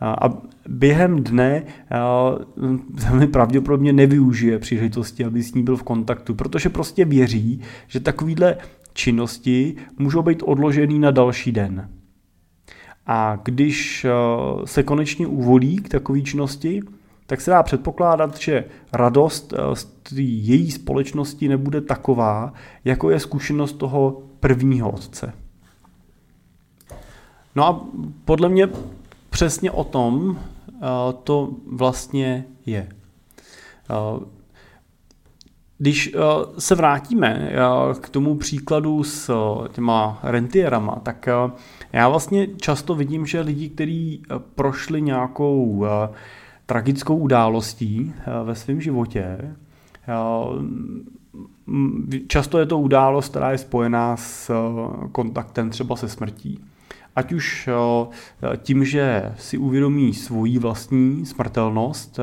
A 0.00 0.30
během 0.68 1.22
dne 1.24 1.62
velmi 2.90 3.26
pravděpodobně 3.26 3.92
nevyužije 3.92 4.58
příležitosti, 4.58 5.24
aby 5.24 5.42
s 5.42 5.54
ní 5.54 5.62
byl 5.62 5.76
v 5.76 5.82
kontaktu, 5.82 6.34
protože 6.34 6.68
prostě 6.68 7.04
věří, 7.04 7.60
že 7.86 8.00
takovýhle 8.00 8.56
činnosti 8.92 9.76
můžou 9.98 10.22
být 10.22 10.42
odložený 10.42 10.98
na 10.98 11.10
další 11.10 11.52
den. 11.52 11.88
A 13.06 13.38
když 13.44 14.06
se 14.64 14.82
konečně 14.82 15.26
uvolí 15.26 15.76
k 15.76 15.88
takové 15.88 16.20
činnosti, 16.20 16.82
tak 17.26 17.40
se 17.40 17.50
dá 17.50 17.62
předpokládat, 17.62 18.38
že 18.38 18.64
radost 18.92 19.54
z 20.08 20.18
její 20.18 20.70
společnosti 20.70 21.48
nebude 21.48 21.80
taková, 21.80 22.52
jako 22.84 23.10
je 23.10 23.20
zkušenost 23.20 23.72
toho 23.72 24.22
prvního 24.40 24.90
otce. 24.90 25.32
No 27.56 27.66
a 27.66 27.86
podle 28.24 28.48
mě 28.48 28.68
přesně 29.32 29.70
o 29.70 29.84
tom 29.84 30.38
eh, 30.68 30.80
to 31.24 31.50
vlastně 31.66 32.44
je. 32.66 32.88
Když 35.78 36.14
se 36.58 36.74
vrátíme 36.74 37.52
k 38.00 38.08
tomu 38.08 38.36
příkladu 38.36 39.04
s 39.04 39.32
těma 39.72 40.18
rentierama, 40.22 41.00
tak 41.02 41.28
já 41.92 42.08
vlastně 42.08 42.46
často 42.46 42.94
vidím, 42.94 43.26
že 43.26 43.40
lidi, 43.40 43.68
kteří 43.68 44.22
eh, 44.22 44.34
prošli 44.54 45.02
nějakou 45.02 45.84
eh, 45.86 46.08
tragickou 46.66 47.16
událostí 47.16 48.14
eh, 48.16 48.44
ve 48.44 48.54
svém 48.54 48.80
životě, 48.80 49.54
často 52.26 52.58
je 52.58 52.66
to 52.66 52.78
událost, 52.78 53.28
která 53.28 53.52
je 53.52 53.58
spojená 53.58 54.16
s 54.16 54.50
kontaktem 55.12 55.70
třeba 55.70 55.96
se 55.96 56.08
smrtí. 56.08 56.64
Ať 57.16 57.32
už 57.32 57.68
tím, 58.56 58.84
že 58.84 59.32
si 59.38 59.58
uvědomí 59.58 60.14
svoji 60.14 60.58
vlastní 60.58 61.26
smrtelnost, 61.26 62.20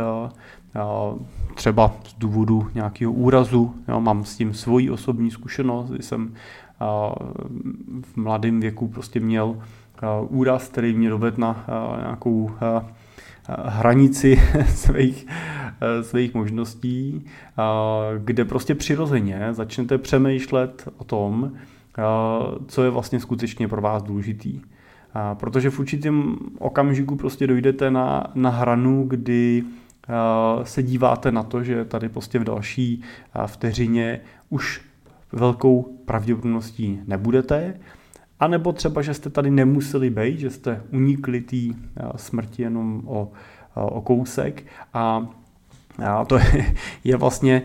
třeba 1.56 1.95
z 2.04 2.13
důvodu 2.13 2.67
nějakého 2.75 3.12
úrazu, 3.12 3.75
mám 3.99 4.25
s 4.25 4.38
tím 4.38 4.54
svoji 4.54 4.89
osobní 4.89 5.32
zkušenost, 5.32 5.89
kdy 5.89 6.04
jsem 6.04 6.34
v 8.02 8.17
mladém 8.17 8.60
věku 8.60 8.88
prostě 8.88 9.19
měl 9.19 9.56
úraz, 10.28 10.67
který 10.67 10.93
mě 10.93 11.10
dovedl 11.10 11.41
na 11.41 11.65
nějakou 11.97 12.52
hranici 13.65 14.41
svých, 14.75 15.28
svých 16.02 16.34
možností, 16.34 17.25
kde 18.17 18.45
prostě 18.45 18.75
přirozeně 18.75 19.47
začnete 19.52 19.97
přemýšlet 19.97 20.88
o 20.97 21.04
tom, 21.04 21.52
co 22.67 22.84
je 22.84 22.89
vlastně 22.89 23.19
skutečně 23.19 23.67
pro 23.67 23.82
vás 23.82 24.04
důležitý. 24.04 24.62
Protože 25.34 25.69
v 25.69 25.80
určitém 25.80 26.36
okamžiku 26.60 27.15
prostě 27.15 27.48
dojdete 27.48 27.91
na, 27.91 28.32
na 28.36 28.50
hranu, 28.50 29.04
kdy 29.08 29.63
se 30.63 30.84
díváte 30.84 31.32
na 31.32 31.43
to, 31.43 31.63
že 31.63 31.86
tady 31.86 32.10
prostě 32.10 32.39
v 32.39 32.43
další 32.43 33.02
vteřině 33.45 34.22
už 34.50 34.82
velkou 35.32 35.82
pravděpodobností 36.06 37.00
nebudete, 37.08 37.74
a 38.39 38.48
nebo 38.48 38.74
třeba, 38.74 39.02
že 39.02 39.13
jste 39.13 39.30
tady 39.30 39.52
nemuseli 39.52 40.10
být, 40.10 40.39
že 40.39 40.50
jste 40.50 40.82
unikli 40.91 41.41
té 41.41 41.58
smrti 42.15 42.62
jenom 42.62 43.02
o, 43.06 43.32
o 43.76 44.02
kousek. 44.02 44.65
A 44.93 45.28
a 46.06 46.26
to 46.26 46.38
je, 46.38 46.76
je 47.04 47.17
vlastně 47.17 47.62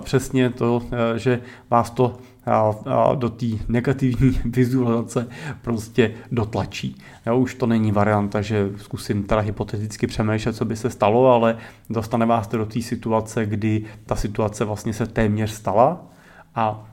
přesně 0.00 0.50
to, 0.50 0.82
že 1.16 1.40
vás 1.70 1.90
to 1.90 2.16
a, 2.46 2.74
a, 2.86 3.14
do 3.14 3.30
té 3.30 3.46
negativní 3.68 4.40
vizualizace 4.44 5.28
prostě 5.62 6.14
dotlačí. 6.32 6.96
Jo, 7.26 7.38
už 7.38 7.54
to 7.54 7.66
není 7.66 7.92
varianta, 7.92 8.40
že 8.40 8.70
zkusím 8.76 9.22
teda 9.22 9.40
hypoteticky 9.40 10.06
přemýšlet, 10.06 10.56
co 10.56 10.64
by 10.64 10.76
se 10.76 10.90
stalo, 10.90 11.32
ale 11.32 11.56
dostane 11.90 12.26
vás 12.26 12.46
to 12.46 12.56
do 12.56 12.66
té 12.66 12.82
situace, 12.82 13.46
kdy 13.46 13.84
ta 14.06 14.16
situace 14.16 14.64
vlastně 14.64 14.92
se 14.92 15.06
téměř 15.06 15.50
stala 15.50 16.06
a 16.54 16.86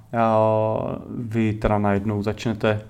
vy 1.09 1.53
teda 1.53 1.77
najednou 1.79 2.23
začnete 2.23 2.81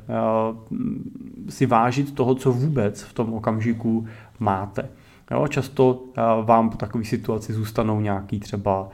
si 1.50 1.66
vážit 1.66 2.16
toho, 2.16 2.36
co 2.36 2.52
vůbec 2.52 3.02
v 3.02 3.14
tom 3.14 3.34
okamžiku 3.34 4.08
máte. 4.40 4.90
Jo, 5.32 5.48
často 5.48 6.04
vám 6.44 6.70
po 6.70 6.78
takové 6.78 7.04
situaci 7.04 7.54
zůstanou 7.54 8.02
nějaký 8.02 8.40
třeba 8.40 8.90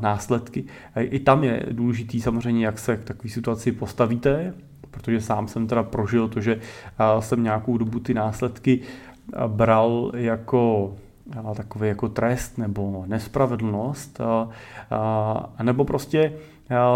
následky. 0.00 0.64
I 0.96 1.20
tam 1.20 1.44
je 1.44 1.66
důležitý 1.70 2.20
samozřejmě, 2.20 2.66
jak 2.66 2.78
se 2.78 2.96
k 2.96 3.04
takové 3.04 3.30
situaci 3.30 3.72
postavíte, 3.72 4.54
protože 4.90 5.20
sám 5.20 5.48
jsem 5.48 5.66
teda 5.66 5.82
prožil 5.82 6.28
to, 6.28 6.40
že 6.40 6.60
jsem 7.20 7.42
nějakou 7.42 7.78
dobu 7.78 8.00
ty 8.00 8.14
následky 8.14 8.80
bral 9.46 10.12
jako 10.14 10.94
takový 11.56 11.88
jako 11.88 12.08
trest 12.08 12.58
nebo 12.58 13.04
nespravedlnost, 13.06 14.20
nebo 15.62 15.84
prostě 15.84 16.32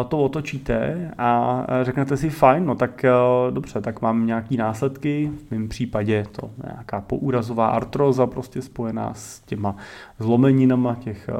to 0.08 0.18
otočíte 0.18 1.10
a 1.18 1.62
řeknete 1.82 2.16
si 2.16 2.30
fajn, 2.30 2.66
no 2.66 2.74
tak 2.74 3.04
dobře, 3.50 3.80
tak 3.80 4.02
mám 4.02 4.26
nějaký 4.26 4.56
následky, 4.56 5.30
v 5.48 5.50
mém 5.50 5.68
případě 5.68 6.26
to 6.32 6.50
nějaká 6.64 7.00
poúrazová 7.00 7.66
artroza 7.68 8.26
prostě 8.26 8.62
spojená 8.62 9.14
s 9.14 9.40
těma 9.40 9.76
zlomeninama 10.18 10.94
těch 10.94 11.30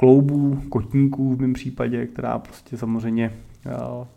kloubů, 0.00 0.62
kotníků 0.68 1.34
v 1.34 1.40
mém 1.40 1.52
případě, 1.52 2.06
která 2.06 2.38
prostě 2.38 2.76
samozřejmě 2.76 3.32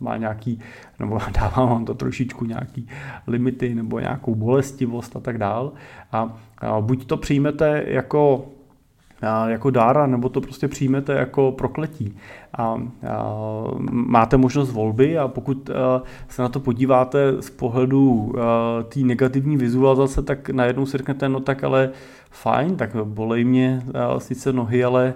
má 0.00 0.16
nějaký, 0.16 0.60
nebo 0.98 1.18
dává 1.34 1.64
vám 1.66 1.84
to 1.84 1.94
trošičku 1.94 2.44
nějaký 2.44 2.88
limity 3.26 3.74
nebo 3.74 4.00
nějakou 4.00 4.34
bolestivost 4.34 5.16
a 5.16 5.20
tak 5.20 5.38
dál. 5.38 5.72
A 6.12 6.36
buď 6.80 7.06
to 7.06 7.16
přijmete 7.16 7.84
jako 7.86 8.46
jako 9.46 9.70
dára, 9.70 10.06
nebo 10.06 10.28
to 10.28 10.40
prostě 10.40 10.68
přijmete 10.68 11.12
jako 11.12 11.52
prokletí. 11.52 12.16
A, 12.58 12.62
a 12.62 12.78
máte 13.90 14.36
možnost 14.36 14.72
volby 14.72 15.18
a 15.18 15.28
pokud 15.28 15.70
a, 15.70 16.02
se 16.28 16.42
na 16.42 16.48
to 16.48 16.60
podíváte 16.60 17.42
z 17.42 17.50
pohledu 17.50 18.32
té 18.88 19.00
negativní 19.00 19.56
vizualizace, 19.56 20.22
tak 20.22 20.50
najednou 20.50 20.86
si 20.86 20.96
řeknete, 20.96 21.28
no 21.28 21.40
tak 21.40 21.64
ale 21.64 21.90
fajn, 22.34 22.76
tak 22.76 22.96
bolej 23.04 23.44
mě 23.44 23.82
a, 23.94 24.20
sice 24.20 24.52
nohy, 24.52 24.84
ale 24.84 25.14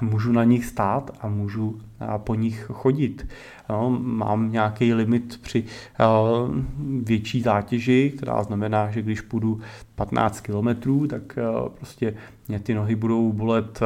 můžu 0.00 0.32
na 0.32 0.44
nich 0.44 0.64
stát 0.64 1.10
a 1.20 1.28
můžu 1.28 1.80
a, 2.00 2.18
po 2.18 2.34
nich 2.34 2.66
chodit. 2.72 3.26
No, 3.70 3.90
mám 4.00 4.52
nějaký 4.52 4.94
limit 4.94 5.40
při 5.42 5.64
uh, 5.64 6.54
větší 7.02 7.42
zátěži, 7.42 8.12
která 8.16 8.42
znamená, 8.42 8.90
že 8.90 9.02
když 9.02 9.20
půjdu 9.20 9.60
15 9.94 10.40
km, 10.40 11.06
tak 11.08 11.38
prostě 11.78 12.14
mě 12.48 12.60
ty 12.60 12.74
nohy 12.74 12.94
budou 12.96 13.32
bolet 13.32 13.80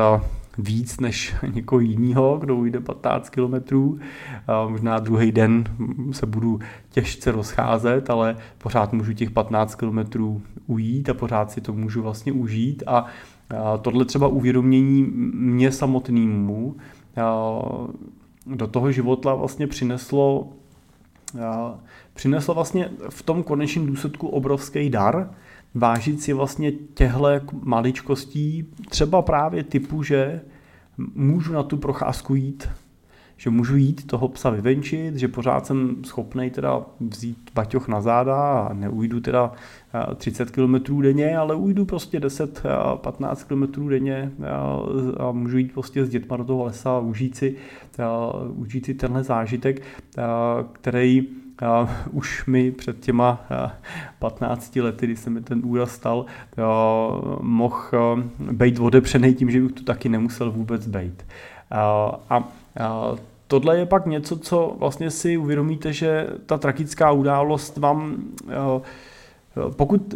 víc 0.63 1.01
než 1.01 1.35
někoho 1.55 1.81
jiného, 1.81 2.39
kdo 2.39 2.57
ujde 2.57 2.81
15 2.81 3.29
kilometrů. 3.29 3.99
Možná 4.69 4.99
druhý 4.99 5.33
den 5.33 5.65
se 6.13 6.27
budu 6.27 6.61
těžce 6.91 7.33
rozcházet, 7.33 8.11
ale 8.11 8.37
pořád 8.59 8.93
můžu 8.93 9.13
těch 9.13 9.31
15 9.31 9.75
kilometrů 9.75 10.43
ujít 10.67 11.09
a 11.09 11.15
pořád 11.15 11.51
si 11.51 11.61
to 11.61 11.73
můžu 11.73 12.03
vlastně 12.03 12.33
užít 12.33 12.83
a 12.87 13.07
tohle 13.83 14.05
třeba 14.05 14.29
uvědomění 14.29 15.03
mě 15.35 15.73
samotnému 15.73 16.77
do 18.47 18.67
toho 18.67 18.93
života 18.93 19.35
vlastně 19.35 19.67
přineslo, 19.67 20.49
přineslo 22.15 22.55
vlastně 22.55 22.91
v 23.09 23.23
tom 23.23 23.43
konečném 23.43 23.87
důsledku 23.87 24.29
obrovský 24.29 24.91
dar, 24.91 25.31
vážit 25.75 26.23
si 26.23 26.33
vlastně 26.33 26.73
těhle 26.73 27.41
maličkostí, 27.63 28.67
třeba 28.89 29.23
právě 29.23 29.65
typu, 29.65 30.03
že 30.03 30.41
můžu 31.15 31.53
na 31.53 31.63
tu 31.63 31.77
procházku 31.77 32.35
jít, 32.35 32.69
že 33.37 33.51
můžu 33.51 33.77
jít 33.77 34.07
toho 34.07 34.29
psa 34.29 34.51
vyvenčit, 34.51 35.17
že 35.17 35.29
pořád 35.29 35.67
jsem 35.67 35.97
schopný 36.05 36.51
teda 36.51 36.83
vzít 37.01 37.51
baťoch 37.55 37.89
na 37.89 38.01
záda 38.01 38.61
a 38.61 38.73
neujdu 38.73 39.21
teda 39.21 39.53
30 40.17 40.51
km 40.51 41.01
denně, 41.03 41.39
ale 41.39 41.55
ujdu 41.55 41.85
prostě 41.85 42.21
10-15 42.21 43.45
km 43.47 43.89
denně 43.89 44.33
a 45.19 45.33
můžu 45.33 45.59
jít 45.59 45.73
prostě 45.73 46.05
s 46.05 46.09
dětma 46.09 46.37
do 46.37 46.45
toho 46.45 46.65
lesa 46.65 46.91
a 46.91 46.99
užít 46.99 47.37
si, 47.37 47.57
užít 48.55 48.87
si 48.87 48.95
tenhle 48.95 49.23
zážitek, 49.23 49.83
který 50.73 51.29
uh, 51.83 51.89
už 52.11 52.47
mi 52.47 52.71
před 52.71 53.01
těma 53.01 53.41
uh, 53.65 53.71
15 54.19 54.77
lety, 54.77 55.07
kdy 55.07 55.17
se 55.17 55.31
mi 55.31 55.41
ten 55.41 55.61
úraz 55.65 55.91
stal, 55.91 56.19
uh, 56.19 57.43
mohl 57.43 57.77
uh, 57.93 58.21
být 58.53 58.79
odepřený 58.79 59.35
tím, 59.35 59.51
že 59.51 59.61
bych 59.61 59.73
tu 59.73 59.85
taky 59.85 60.09
nemusel 60.09 60.51
vůbec 60.51 60.87
být. 60.87 61.27
Uh, 61.73 62.15
a 62.31 62.39
uh, 62.39 63.19
tohle 63.47 63.79
je 63.79 63.87
pak 63.87 64.07
něco, 64.07 64.39
co 64.39 64.77
vlastně 64.79 65.11
si 65.11 65.37
uvědomíte, 65.37 65.93
že 65.93 66.27
ta 66.47 66.59
tragická 66.59 67.13
událost 67.13 67.77
vám 67.77 68.17
pokud 69.77 70.15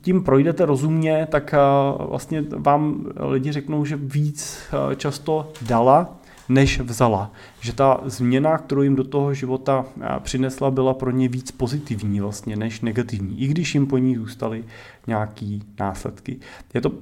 tím 0.00 0.24
projdete 0.24 0.66
rozumně, 0.66 1.26
tak 1.30 1.54
vlastně 1.98 2.44
vám 2.56 3.06
lidi 3.16 3.52
řeknou, 3.52 3.84
že 3.84 3.96
víc 3.96 4.60
často 4.96 5.52
dala, 5.66 6.17
než 6.48 6.80
vzala. 6.80 7.32
Že 7.60 7.72
ta 7.72 8.00
změna, 8.04 8.58
kterou 8.58 8.82
jim 8.82 8.96
do 8.96 9.04
toho 9.04 9.34
života 9.34 9.84
přinesla, 10.18 10.70
byla 10.70 10.94
pro 10.94 11.10
ně 11.10 11.28
víc 11.28 11.50
pozitivní 11.50 12.20
vlastně, 12.20 12.56
než 12.56 12.80
negativní, 12.80 13.40
i 13.40 13.46
když 13.46 13.74
jim 13.74 13.86
po 13.86 13.98
ní 13.98 14.16
zůstaly 14.16 14.64
nějaký 15.06 15.62
následky. 15.80 16.36
Je 16.74 16.80
to 16.80 16.92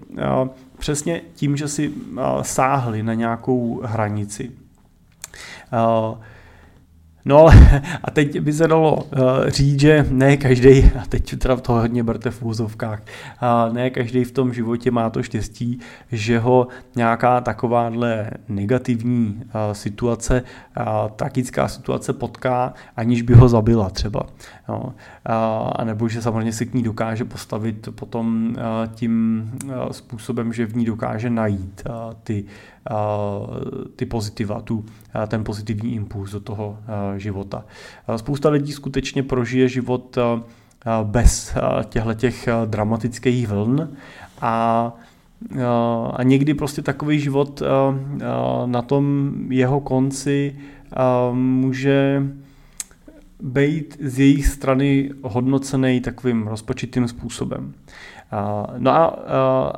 přesně 0.79 1.21
tím, 1.35 1.57
že 1.57 1.69
si 1.69 1.93
sáhli 2.43 3.03
na 3.03 3.15
nějakou 3.15 3.81
hranici. 3.85 4.51
No 7.27 7.39
ale 7.39 7.83
a 8.05 8.11
teď 8.11 8.41
by 8.41 8.53
se 8.53 8.69
dalo 8.69 8.95
uh, 8.97 9.03
říct, 9.47 9.81
že 9.81 10.07
ne 10.11 10.37
každý, 10.37 10.85
a 10.85 11.07
teď 11.09 11.39
teda 11.39 11.57
to 11.57 11.73
hodně 11.73 12.03
berte 12.03 12.31
v 12.31 12.43
úzovkách, 12.43 13.03
uh, 13.43 13.75
ne 13.75 13.91
každý 13.91 14.25
v 14.25 14.33
tom 14.33 14.55
životě 14.55 14.91
má 14.91 15.11
to 15.11 15.23
štěstí, 15.23 15.81
že 16.13 16.39
ho 16.39 16.69
nějaká 16.97 17.41
takováhle 17.41 18.31
negativní 18.49 19.43
uh, 19.45 19.73
situace, 19.73 20.43
uh, 20.77 20.85
tragická 21.17 21.69
situace 21.69 22.13
potká, 22.13 22.75
aniž 22.97 23.23
by 23.23 23.35
ho 23.35 23.49
zabila 23.49 23.91
třeba. 23.91 24.23
No. 24.69 24.83
Uh, 24.83 24.93
a 25.73 25.85
nebo 25.85 26.09
že 26.09 26.23
samozřejmě 26.23 26.53
se 26.53 26.65
k 26.65 26.75
ní 26.75 26.83
dokáže 26.83 27.25
postavit 27.25 27.89
potom 27.95 28.55
uh, 28.57 28.95
tím 28.95 29.45
uh, 29.65 29.73
způsobem, 29.91 30.53
že 30.53 30.67
v 30.67 30.77
ní 30.77 30.85
dokáže 30.85 31.31
najít 31.31 31.83
uh, 31.89 32.15
ty 32.23 32.45
ty 33.97 34.07
pozitiva, 34.07 34.61
tu, 34.61 34.85
ten 35.29 35.45
pozitivní 35.45 35.95
impuls 35.95 36.31
do 36.31 36.41
toho 36.41 36.79
života. 37.17 37.65
Spousta 38.17 38.49
lidí 38.49 38.73
skutečně 38.73 39.23
prožije 39.23 39.69
život 39.69 40.19
bez 41.03 41.55
těchto 41.89 42.15
těch 42.15 42.49
dramatických 42.67 43.49
vln 43.49 43.89
a 44.41 44.93
a 46.13 46.23
někdy 46.23 46.55
prostě 46.55 46.83
takový 46.83 47.21
život 47.21 47.63
na 48.67 48.83
tom 48.83 49.33
jeho 49.49 49.81
konci 49.81 50.57
může 51.33 52.23
být 53.43 53.99
z 54.01 54.19
jejich 54.19 54.47
strany 54.47 55.11
hodnocený 55.23 56.01
takovým 56.01 56.47
rozpočitým 56.47 57.09
způsobem. 57.09 57.75
No 58.79 58.91
a 58.91 59.07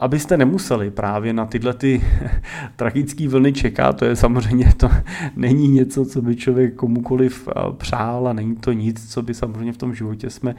abyste 0.01 0.37
nemuseli 0.37 0.91
právě 0.91 1.33
na 1.33 1.47
tyhle 1.47 1.75
ty 1.75 2.03
tragické 2.77 3.29
vlny 3.29 3.53
čekat, 3.53 3.97
to 3.97 4.05
je 4.05 4.17
samozřejmě 4.17 4.73
to 4.77 4.91
není 5.37 5.69
něco, 5.69 6.05
co 6.05 6.23
by 6.23 6.37
člověk 6.37 6.75
komukoliv 6.75 7.49
přál 7.77 8.29
a 8.29 8.33
není 8.33 8.57
to 8.57 8.73
nic, 8.73 9.13
co 9.13 9.23
by 9.23 9.35
samozřejmě 9.35 9.73
v 9.73 9.77
tom 9.77 9.95
životě 9.95 10.31
jsme 10.31 10.55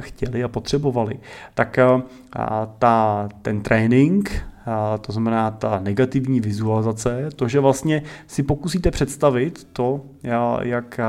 chtěli 0.00 0.44
a 0.44 0.48
potřebovali. 0.48 1.18
Tak 1.54 1.78
ta, 2.78 3.28
ten 3.42 3.60
trénink, 3.60 4.42
to 5.00 5.12
znamená 5.12 5.50
ta 5.50 5.80
negativní 5.80 6.40
vizualizace, 6.40 7.28
to, 7.36 7.48
že 7.48 7.60
vlastně 7.60 8.02
si 8.26 8.42
pokusíte 8.42 8.90
představit 8.90 9.68
to, 9.72 10.00
jak 10.60 11.00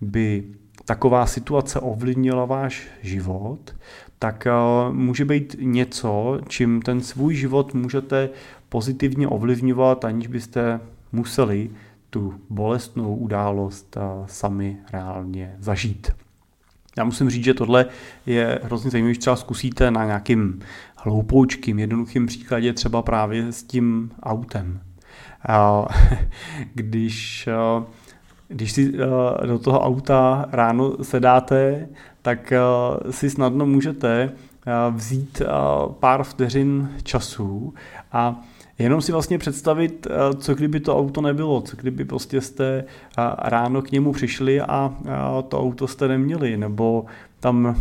by 0.00 0.44
taková 0.84 1.26
situace 1.26 1.80
ovlivnila 1.80 2.44
váš 2.44 2.88
život, 3.02 3.74
tak 4.22 4.46
eh, 4.46 4.52
může 4.92 5.24
být 5.24 5.56
něco, 5.60 6.40
čím 6.48 6.82
ten 6.82 7.00
svůj 7.00 7.34
život 7.34 7.74
můžete 7.74 8.30
pozitivně 8.68 9.28
ovlivňovat, 9.28 10.04
aniž 10.04 10.26
byste 10.26 10.80
museli 11.12 11.70
tu 12.10 12.34
bolestnou 12.50 13.16
událost 13.16 13.96
eh, 13.96 14.00
sami 14.26 14.76
reálně 14.92 15.56
zažít. 15.58 16.10
Já 16.98 17.04
musím 17.04 17.30
říct, 17.30 17.44
že 17.44 17.54
tohle 17.54 17.86
je 18.26 18.60
hrozně 18.62 18.90
zajímavé, 18.90 19.14
třeba 19.14 19.36
zkusíte 19.36 19.90
na 19.90 20.04
nějakým 20.04 20.60
hloupoučkým, 20.96 21.78
jednoduchým 21.78 22.26
příkladě 22.26 22.72
třeba 22.72 23.02
právě 23.02 23.52
s 23.52 23.62
tím 23.62 24.10
autem. 24.22 24.80
Když 26.74 27.46
eh, 27.46 27.84
když 28.52 28.72
si 28.72 28.92
do 29.46 29.58
toho 29.58 29.80
auta 29.80 30.46
ráno 30.52 31.04
sedáte, 31.04 31.88
tak 32.22 32.52
uh, 33.04 33.10
si 33.10 33.30
snadno 33.30 33.66
můžete 33.66 34.32
uh, 34.32 34.96
vzít 34.96 35.40
uh, 35.40 35.92
pár 35.92 36.24
vteřin 36.24 36.90
času 37.02 37.74
a 38.12 38.40
jenom 38.78 39.00
si 39.00 39.12
vlastně 39.12 39.38
představit, 39.38 40.06
co 40.36 40.54
kdyby 40.54 40.80
to 40.80 40.98
auto 40.98 41.20
nebylo, 41.20 41.60
co 41.60 41.76
kdyby 41.76 42.04
prostě 42.04 42.40
jste 42.40 42.84
ráno 43.38 43.82
k 43.82 43.92
němu 43.92 44.12
přišli 44.12 44.60
a 44.60 44.94
to 45.48 45.60
auto 45.60 45.86
jste 45.86 46.08
neměli, 46.08 46.56
nebo 46.56 47.04
tam 47.40 47.76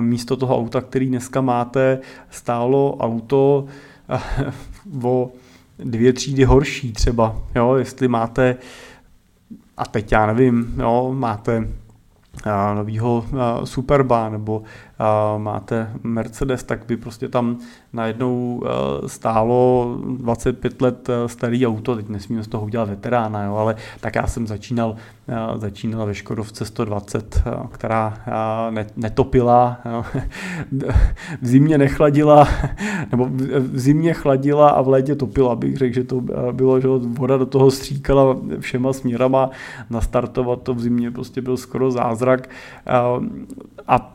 místo 0.00 0.36
toho 0.36 0.58
auta, 0.58 0.80
který 0.80 1.06
dneska 1.06 1.40
máte, 1.40 1.98
stálo 2.30 2.96
auto 2.96 3.66
o 5.02 5.30
dvě 5.78 6.12
třídy 6.12 6.44
horší 6.44 6.92
třeba, 6.92 7.36
jo, 7.54 7.74
jestli 7.74 8.08
máte 8.08 8.56
a 9.76 9.86
teď 9.86 10.12
já 10.12 10.26
nevím, 10.26 10.74
jo, 10.78 11.14
máte 11.16 11.68
novýho 12.74 13.24
Superba 13.64 14.28
nebo 14.28 14.62
máte 15.38 15.90
Mercedes, 16.02 16.62
tak 16.62 16.86
by 16.86 16.96
prostě 16.96 17.28
tam 17.28 17.58
najednou 17.92 18.62
stálo 19.06 19.98
25 20.16 20.82
let 20.82 21.08
starý 21.26 21.66
auto, 21.66 21.96
teď 21.96 22.08
nesmíme 22.08 22.42
z 22.42 22.48
toho 22.48 22.64
udělat 22.64 22.88
veterána, 22.88 23.44
jo, 23.44 23.54
ale 23.54 23.76
tak 24.00 24.14
já 24.14 24.26
jsem 24.26 24.46
začínal, 24.46 24.96
začínal 25.56 26.06
ve 26.06 26.14
Škodovce 26.14 26.64
120, 26.64 27.42
která 27.70 28.18
netopila, 28.96 29.78
v 31.40 31.46
zimě 31.46 31.78
nechladila, 31.78 32.48
nebo 33.10 33.28
v 33.58 33.78
zimě 33.78 34.12
chladila 34.12 34.68
a 34.68 34.82
v 34.82 34.88
létě 34.88 35.14
topila, 35.14 35.52
abych 35.52 35.76
řekl, 35.76 35.94
že 35.94 36.04
to 36.04 36.20
bylo, 36.52 36.80
že 36.80 36.88
voda 36.88 37.36
do 37.36 37.46
toho 37.46 37.70
stříkala 37.70 38.36
všema 38.60 38.92
směrama, 38.92 39.50
nastartovat 39.90 40.62
to 40.62 40.74
v 40.74 40.80
zimě 40.80 41.10
prostě 41.10 41.42
byl 41.42 41.56
skoro 41.56 41.90
zázrak. 41.90 42.48
A 43.86 44.14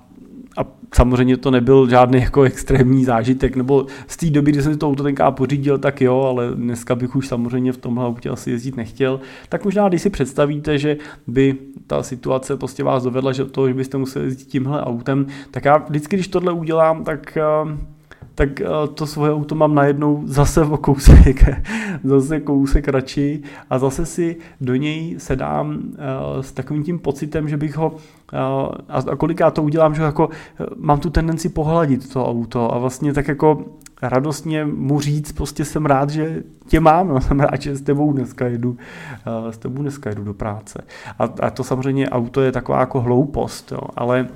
a 0.58 0.66
samozřejmě 0.94 1.38
to 1.38 1.52
nebyl 1.52 1.90
žádný 1.90 2.22
jako 2.22 2.42
extrémní 2.42 3.06
zážitek, 3.06 3.56
nebo 3.56 3.86
z 4.08 4.18
té 4.18 4.30
doby, 4.30 4.52
kdy 4.52 4.64
jsem 4.64 4.74
si 4.74 4.80
to 4.80 4.88
auto 4.88 5.04
tenkrát 5.04 5.32
pořídil, 5.32 5.78
tak 5.78 6.02
jo, 6.02 6.22
ale 6.22 6.52
dneska 6.56 6.96
bych 6.96 7.16
už 7.16 7.28
samozřejmě 7.28 7.72
v 7.72 7.78
tomhle 7.78 8.06
autě 8.06 8.30
asi 8.30 8.52
jezdit 8.52 8.78
nechtěl. 8.78 9.20
Tak 9.50 9.66
možná, 9.66 9.90
když 9.90 10.02
si 10.02 10.10
představíte, 10.10 10.78
že 10.78 10.98
by 11.28 11.56
ta 11.88 12.04
situace 12.04 12.58
prostě 12.58 12.84
vás 12.84 13.04
dovedla, 13.04 13.32
že 13.32 13.46
to, 13.46 13.68
že 13.68 13.74
byste 13.74 13.98
museli 13.98 14.26
jezdit 14.26 14.46
tímhle 14.46 14.84
autem, 14.84 15.28
tak 15.52 15.66
já 15.66 15.78
vždycky, 15.78 16.16
když 16.16 16.28
tohle 16.28 16.52
udělám, 16.52 17.04
tak 17.04 17.38
tak 18.40 18.62
eh, 18.62 18.68
to 18.94 19.08
svoje 19.08 19.32
auto 19.34 19.56
mám 19.56 19.76
najednou 19.76 20.24
zase 20.26 20.62
o 20.62 20.78
kousek, 20.78 21.44
zase 22.04 22.40
kousek 22.40 22.88
radši. 22.88 23.44
A 23.70 23.80
zase 23.80 24.06
si 24.06 24.38
do 24.62 24.76
něj 24.76 25.16
sedám 25.18 25.80
eh, 25.84 26.44
s 26.44 26.52
takovým 26.52 26.84
tím 26.84 27.00
pocitem, 27.00 27.50
že 27.50 27.58
bych 27.58 27.78
ho 27.78 27.96
eh, 28.34 28.38
a 28.88 29.16
kolikrát 29.16 29.52
to 29.52 29.64
udělám, 29.64 29.96
že 29.96 30.02
jako 30.02 30.30
mám 30.76 31.00
tu 31.00 31.10
tendenci 31.10 31.50
pohladit 31.50 32.14
to 32.14 32.28
auto. 32.28 32.74
A 32.74 32.78
vlastně 32.78 33.14
tak 33.14 33.28
jako 33.28 33.66
radostně 34.02 34.66
mu 34.66 35.00
říct, 35.00 35.32
prostě 35.32 35.66
jsem 35.66 35.86
rád, 35.86 36.10
že 36.10 36.44
tě 36.68 36.80
mám, 36.80 37.08
no, 37.08 37.22
jsem 37.28 37.40
rád, 37.40 37.62
že 37.62 37.76
s 37.76 37.82
tebou 37.82 38.14
dneska 38.14 38.48
jedu, 38.48 38.78
s 39.50 39.58
tebou 39.58 39.82
dneska 39.82 40.10
jedu 40.10 40.24
do 40.24 40.34
práce. 40.34 40.82
A, 41.20 41.24
a 41.24 41.50
to 41.50 41.64
samozřejmě 41.64 42.10
auto 42.10 42.42
je 42.42 42.52
taková 42.52 42.80
jako 42.80 43.02
hloupost, 43.02 43.72
jo, 43.72 43.82
ale 43.96 44.28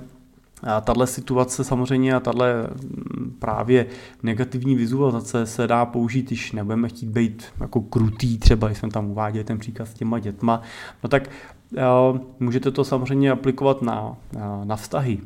a 0.64 0.82
tahle 0.82 1.08
situace 1.08 1.64
samozřejmě 1.64 2.16
a 2.16 2.20
tahle 2.20 2.64
mm, 2.64 3.36
právě 3.40 3.86
negativní 4.24 4.76
vizualizace 4.76 5.46
se 5.46 5.68
dá 5.68 5.86
použít, 5.86 6.28
když 6.28 6.52
nebudeme 6.52 6.90
chtít 6.90 7.10
být 7.10 7.46
jako 7.60 7.82
krutý, 7.82 8.38
třeba 8.38 8.68
když 8.68 8.80
jsme 8.80 8.90
tam 8.90 9.10
uváděli 9.10 9.44
ten 9.44 9.60
příklad 9.60 9.86
s 9.86 9.94
těma 9.94 10.20
dětma, 10.20 10.62
no 11.04 11.10
tak 11.10 11.30
uh, 11.72 12.20
můžete 12.40 12.72
to 12.72 12.84
samozřejmě 12.84 13.32
aplikovat 13.32 13.82
na, 13.82 14.02
uh, 14.36 14.66
na 14.66 14.76
vztahy. 14.76 15.20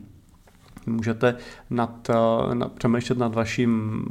Můžete 0.86 1.36
nad, 1.70 2.10
uh, 2.10 2.54
nad, 2.54 2.72
přemýšlet 2.72 3.20
nad 3.20 3.36
vaším 3.36 4.06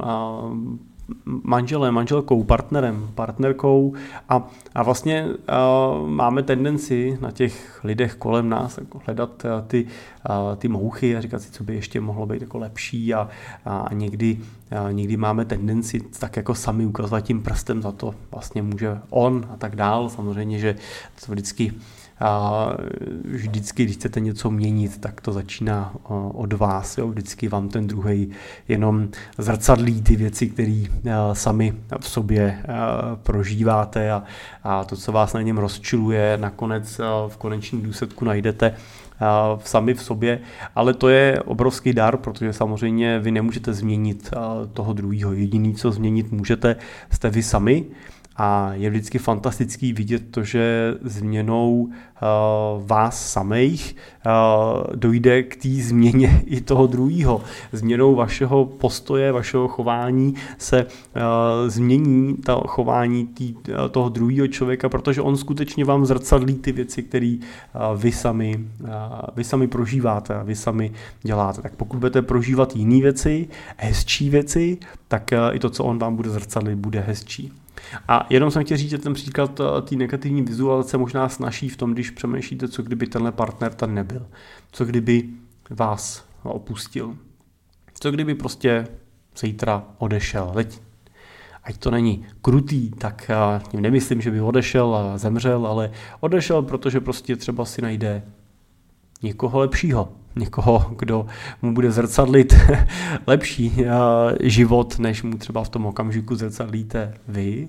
manželem, 1.25 1.93
manželkou, 1.93 2.43
partnerem, 2.43 3.09
partnerkou 3.15 3.93
a, 4.29 4.47
a 4.75 4.83
vlastně 4.83 5.25
uh, 5.25 6.09
máme 6.09 6.43
tendenci 6.43 7.17
na 7.21 7.31
těch 7.31 7.83
lidech 7.83 8.15
kolem 8.15 8.49
nás 8.49 8.77
jako 8.77 9.01
hledat 9.05 9.45
uh, 9.45 9.67
ty, 9.67 9.85
uh, 10.29 10.55
ty 10.55 10.67
mouchy 10.67 11.17
a 11.17 11.21
říkat 11.21 11.41
si, 11.41 11.51
co 11.51 11.63
by 11.63 11.75
ještě 11.75 12.01
mohlo 12.01 12.25
být 12.25 12.41
jako 12.41 12.57
lepší 12.57 13.13
a, 13.13 13.29
a 13.65 13.89
někdy, 13.93 14.37
uh, 14.71 14.93
někdy 14.93 15.17
máme 15.17 15.45
tendenci 15.45 15.99
tak 16.19 16.37
jako 16.37 16.55
sami 16.55 16.85
ukazovat 16.85 17.21
tím 17.21 17.43
prstem 17.43 17.81
za 17.81 17.91
to 17.91 18.15
vlastně 18.31 18.61
může 18.61 18.99
on 19.09 19.47
a 19.53 19.57
tak 19.57 19.75
dál. 19.75 20.09
Samozřejmě, 20.09 20.59
že 20.59 20.75
to 21.25 21.31
vždycky 21.31 21.73
a 22.19 22.67
vždycky, 23.23 23.83
když 23.83 23.95
chcete 23.95 24.19
něco 24.19 24.51
měnit, 24.51 25.01
tak 25.01 25.21
to 25.21 25.31
začíná 25.31 25.93
od 26.33 26.53
vás. 26.53 26.97
Jo? 26.97 27.07
Vždycky 27.07 27.47
vám 27.47 27.69
ten 27.69 27.87
druhý 27.87 28.29
jenom 28.67 29.07
zrcadlí 29.37 30.01
ty 30.01 30.15
věci, 30.15 30.47
které 30.47 30.83
sami 31.33 31.73
v 31.99 32.09
sobě 32.09 32.63
prožíváte 33.23 34.11
a, 34.11 34.23
a 34.63 34.83
to, 34.83 34.95
co 34.95 35.11
vás 35.11 35.33
na 35.33 35.41
něm 35.41 35.57
rozčiluje, 35.57 36.37
nakonec 36.41 37.01
v 37.27 37.37
konečném 37.37 37.81
důsledku 37.81 38.25
najdete 38.25 38.75
sami 39.63 39.93
v 39.93 40.03
sobě, 40.03 40.39
ale 40.75 40.93
to 40.93 41.09
je 41.09 41.41
obrovský 41.45 41.93
dar, 41.93 42.17
protože 42.17 42.53
samozřejmě 42.53 43.19
vy 43.19 43.31
nemůžete 43.31 43.73
změnit 43.73 44.33
toho 44.73 44.93
druhého. 44.93 45.33
Jediný, 45.33 45.75
co 45.75 45.91
změnit 45.91 46.31
můžete, 46.31 46.75
jste 47.11 47.29
vy 47.29 47.43
sami 47.43 47.85
a 48.37 48.73
je 48.73 48.89
vždycky 48.89 49.17
fantastický 49.17 49.93
vidět 49.93 50.31
to, 50.31 50.43
že 50.43 50.93
změnou 51.01 51.73
uh, 51.81 51.89
vás 52.87 53.31
samých 53.31 53.95
uh, 54.25 54.95
dojde 54.95 55.43
k 55.43 55.55
té 55.55 55.69
změně 55.69 56.41
i 56.45 56.61
toho 56.61 56.87
druhého. 56.87 57.41
Změnou 57.71 58.15
vašeho 58.15 58.65
postoje, 58.65 59.31
vašeho 59.31 59.67
chování 59.67 60.35
se 60.57 60.85
uh, 60.85 61.69
změní 61.69 62.37
to 62.37 62.63
chování 62.67 63.27
tý, 63.27 63.55
toho 63.91 64.09
druhého 64.09 64.47
člověka, 64.47 64.89
protože 64.89 65.21
on 65.21 65.37
skutečně 65.37 65.85
vám 65.85 66.05
zrcadlí 66.05 66.55
ty 66.55 66.71
věci, 66.71 67.03
které 67.03 67.37
vy, 67.95 68.11
sami, 68.11 68.59
vy 69.35 69.43
sami 69.43 69.67
prožíváte 69.67 70.35
a 70.35 70.43
vy 70.43 70.55
sami 70.55 70.91
děláte. 71.23 71.61
Tak 71.61 71.75
pokud 71.75 71.97
budete 71.97 72.21
prožívat 72.21 72.75
jiné 72.75 73.01
věci, 73.01 73.47
hezčí 73.77 74.29
věci, 74.29 74.77
tak 75.07 75.31
i 75.51 75.59
to, 75.59 75.69
co 75.69 75.83
on 75.83 75.99
vám 75.99 76.15
bude 76.15 76.29
zrcadlit, 76.29 76.77
bude 76.77 76.99
hezčí. 76.99 77.53
A 78.07 78.27
jenom 78.29 78.51
jsem 78.51 78.63
chtěl 78.63 78.77
říct, 78.77 78.89
že 78.89 78.97
ten 78.97 79.13
příklad 79.13 79.59
eh, 79.59 79.81
té 79.81 79.95
negativní 79.95 80.41
vizualizace 80.41 80.97
možná 80.97 81.29
snaží 81.29 81.69
v 81.69 81.77
tom, 81.77 81.93
když 81.93 82.09
přemýšlíte, 82.09 82.67
co 82.67 82.83
kdyby 82.83 83.07
tenhle 83.07 83.31
partner 83.31 83.73
tam 83.73 83.95
nebyl. 83.95 84.27
Co 84.71 84.85
kdyby 84.85 85.23
vás 85.69 86.25
opustil. 86.43 87.17
Co 87.93 88.11
kdyby 88.11 88.35
prostě 88.35 88.87
zítra 89.37 89.83
odešel. 89.97 90.51
Teď, 90.53 90.81
ať 91.63 91.77
to 91.77 91.91
není 91.91 92.25
krutý, 92.41 92.89
tak 92.89 93.29
já 93.29 93.61
tím 93.71 93.81
nemyslím, 93.81 94.21
že 94.21 94.31
by 94.31 94.41
odešel 94.41 94.95
a 94.95 95.17
zemřel, 95.17 95.67
ale 95.67 95.91
odešel, 96.19 96.61
protože 96.61 96.99
prostě 96.99 97.35
třeba 97.35 97.65
si 97.65 97.81
najde 97.81 98.23
někoho 99.23 99.59
lepšího, 99.59 100.09
někoho, 100.37 100.95
kdo 100.99 101.25
mu 101.61 101.73
bude 101.73 101.91
zrcadlit 101.91 102.55
lepší 103.27 103.73
eh, 103.79 103.87
život, 104.49 104.99
než 104.99 105.23
mu 105.23 105.37
třeba 105.37 105.63
v 105.63 105.69
tom 105.69 105.85
okamžiku 105.85 106.35
zrcadlíte 106.35 107.13
vy. 107.27 107.67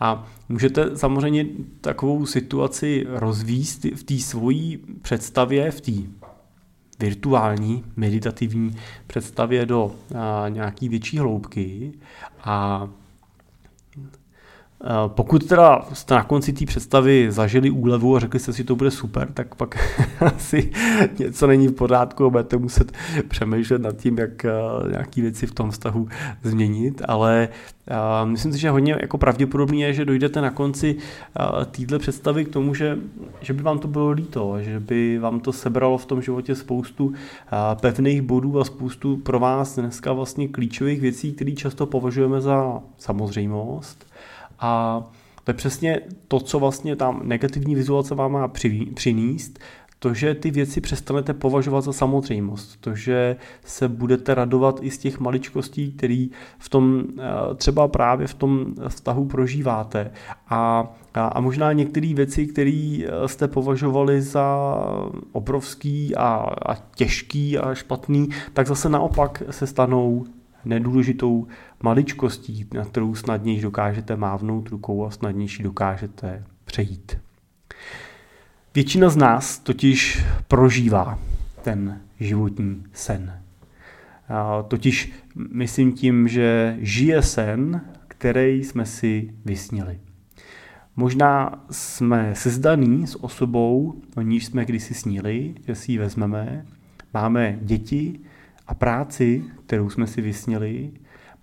A 0.00 0.26
můžete 0.48 0.96
samozřejmě 0.96 1.46
takovou 1.80 2.26
situaci 2.26 3.06
rozvíst 3.08 3.84
v 3.84 4.02
té 4.02 4.18
svojí 4.18 4.78
představě, 5.02 5.70
v 5.70 5.80
té 5.80 5.92
virtuální 6.98 7.84
meditativní 7.96 8.76
představě 9.06 9.66
do 9.66 9.90
eh, 10.10 10.50
nějaký 10.50 10.88
větší 10.88 11.18
hloubky 11.18 11.92
a 12.44 12.88
pokud 15.06 15.46
teda 15.46 15.86
jste 15.92 16.14
na 16.14 16.24
konci 16.24 16.52
té 16.52 16.66
představy 16.66 17.26
zažili 17.30 17.70
úlevu 17.70 18.16
a 18.16 18.20
řekli 18.20 18.40
jste 18.40 18.52
si, 18.52 18.58
že 18.58 18.64
to 18.64 18.76
bude 18.76 18.90
super, 18.90 19.28
tak 19.34 19.54
pak 19.54 19.98
asi 20.20 20.72
něco 21.18 21.46
není 21.46 21.68
v 21.68 21.72
pořádku 21.72 22.24
a 22.24 22.30
budete 22.30 22.56
muset 22.56 22.92
přemýšlet 23.28 23.82
nad 23.82 23.96
tím, 23.96 24.18
jak 24.18 24.44
eh, 24.44 24.50
nějaké 24.90 25.22
věci 25.22 25.46
v 25.46 25.54
tom 25.54 25.70
vztahu 25.70 26.08
změnit, 26.42 27.02
ale 27.08 27.48
uh, 27.90 28.28
myslím 28.30 28.52
si, 28.52 28.58
že 28.58 28.70
hodně 28.70 28.96
jako 29.00 29.18
pravděpodobně 29.18 29.86
je, 29.86 29.92
že 29.92 30.04
dojdete 30.04 30.40
na 30.40 30.50
konci 30.50 30.96
téhle 31.70 31.98
představy 31.98 32.44
k 32.44 32.48
tomu, 32.48 32.74
že, 32.74 32.98
že 33.40 33.52
by 33.52 33.62
vám 33.62 33.78
to 33.78 33.88
bylo 33.88 34.10
líto, 34.10 34.56
že 34.60 34.80
by 34.80 35.18
vám 35.18 35.40
to 35.40 35.52
sebralo 35.52 35.98
v 35.98 36.06
tom 36.06 36.22
životě 36.22 36.54
spoustu 36.54 37.12
pevných 37.80 38.22
bodů 38.22 38.60
a 38.60 38.64
spoustu 38.64 39.16
pro 39.16 39.38
vás 39.38 39.78
dneska 39.78 40.12
vlastně 40.12 40.48
klíčových 40.48 41.00
věcí, 41.00 41.32
které 41.32 41.52
často 41.52 41.86
považujeme 41.86 42.40
za 42.40 42.80
samozřejmost 42.98 44.06
a 44.60 45.02
to 45.44 45.50
je 45.50 45.54
přesně 45.54 46.00
to, 46.28 46.40
co 46.40 46.58
vlastně 46.58 46.96
tam 46.96 47.20
negativní 47.24 47.74
vizualizace 47.74 48.14
vám 48.14 48.32
má 48.32 48.48
přinést, 48.94 49.58
to, 49.98 50.14
že 50.14 50.34
ty 50.34 50.50
věci 50.50 50.80
přestanete 50.80 51.34
považovat 51.34 51.80
za 51.80 51.92
samozřejmost, 51.92 52.80
to, 52.80 52.94
že 52.94 53.36
se 53.64 53.88
budete 53.88 54.34
radovat 54.34 54.78
i 54.82 54.90
z 54.90 54.98
těch 54.98 55.20
maličkostí, 55.20 55.92
který 55.92 56.30
v 56.58 56.68
tom 56.68 57.04
eh, 57.18 57.54
třeba 57.54 57.88
právě 57.88 58.26
v 58.26 58.34
tom 58.34 58.74
vztahu 58.88 59.24
prožíváte. 59.24 60.10
A, 60.48 60.88
a, 61.14 61.26
a 61.26 61.40
možná 61.40 61.72
některé 61.72 62.14
věci, 62.14 62.46
které 62.46 62.98
eh, 63.00 63.28
jste 63.28 63.48
považovali 63.48 64.22
za 64.22 64.76
obrovský 65.32 66.16
a, 66.16 66.46
a 66.66 66.74
těžký 66.74 67.58
a 67.58 67.74
špatný, 67.74 68.28
tak 68.52 68.66
zase 68.66 68.88
naopak 68.88 69.42
se 69.50 69.66
stanou 69.66 70.24
nedůležitou 70.66 71.46
maličkostí, 71.82 72.66
na 72.74 72.84
kterou 72.84 73.14
snadněji 73.14 73.60
dokážete 73.60 74.16
mávnout 74.16 74.68
rukou 74.68 75.06
a 75.06 75.10
snadnější 75.10 75.62
dokážete 75.62 76.44
přejít. 76.64 77.18
Většina 78.74 79.08
z 79.08 79.16
nás 79.16 79.58
totiž 79.58 80.24
prožívá 80.48 81.18
ten 81.62 82.00
životní 82.20 82.84
sen. 82.92 83.40
Totiž 84.68 85.12
myslím 85.34 85.92
tím, 85.92 86.28
že 86.28 86.76
žije 86.80 87.22
sen, 87.22 87.80
který 88.08 88.64
jsme 88.64 88.86
si 88.86 89.30
vysnili. 89.44 90.00
Možná 90.96 91.64
jsme 91.70 92.34
sezdaný 92.34 93.06
s 93.06 93.24
osobou, 93.24 94.02
o 94.16 94.20
níž 94.20 94.46
jsme 94.46 94.64
kdysi 94.64 94.94
snili, 94.94 95.54
že 95.66 95.74
si 95.74 95.92
ji 95.92 95.98
vezmeme, 95.98 96.66
máme 97.14 97.58
děti 97.62 98.20
a 98.66 98.74
práci, 98.74 99.44
kterou 99.66 99.90
jsme 99.90 100.06
si 100.06 100.22
vysnili, 100.22 100.92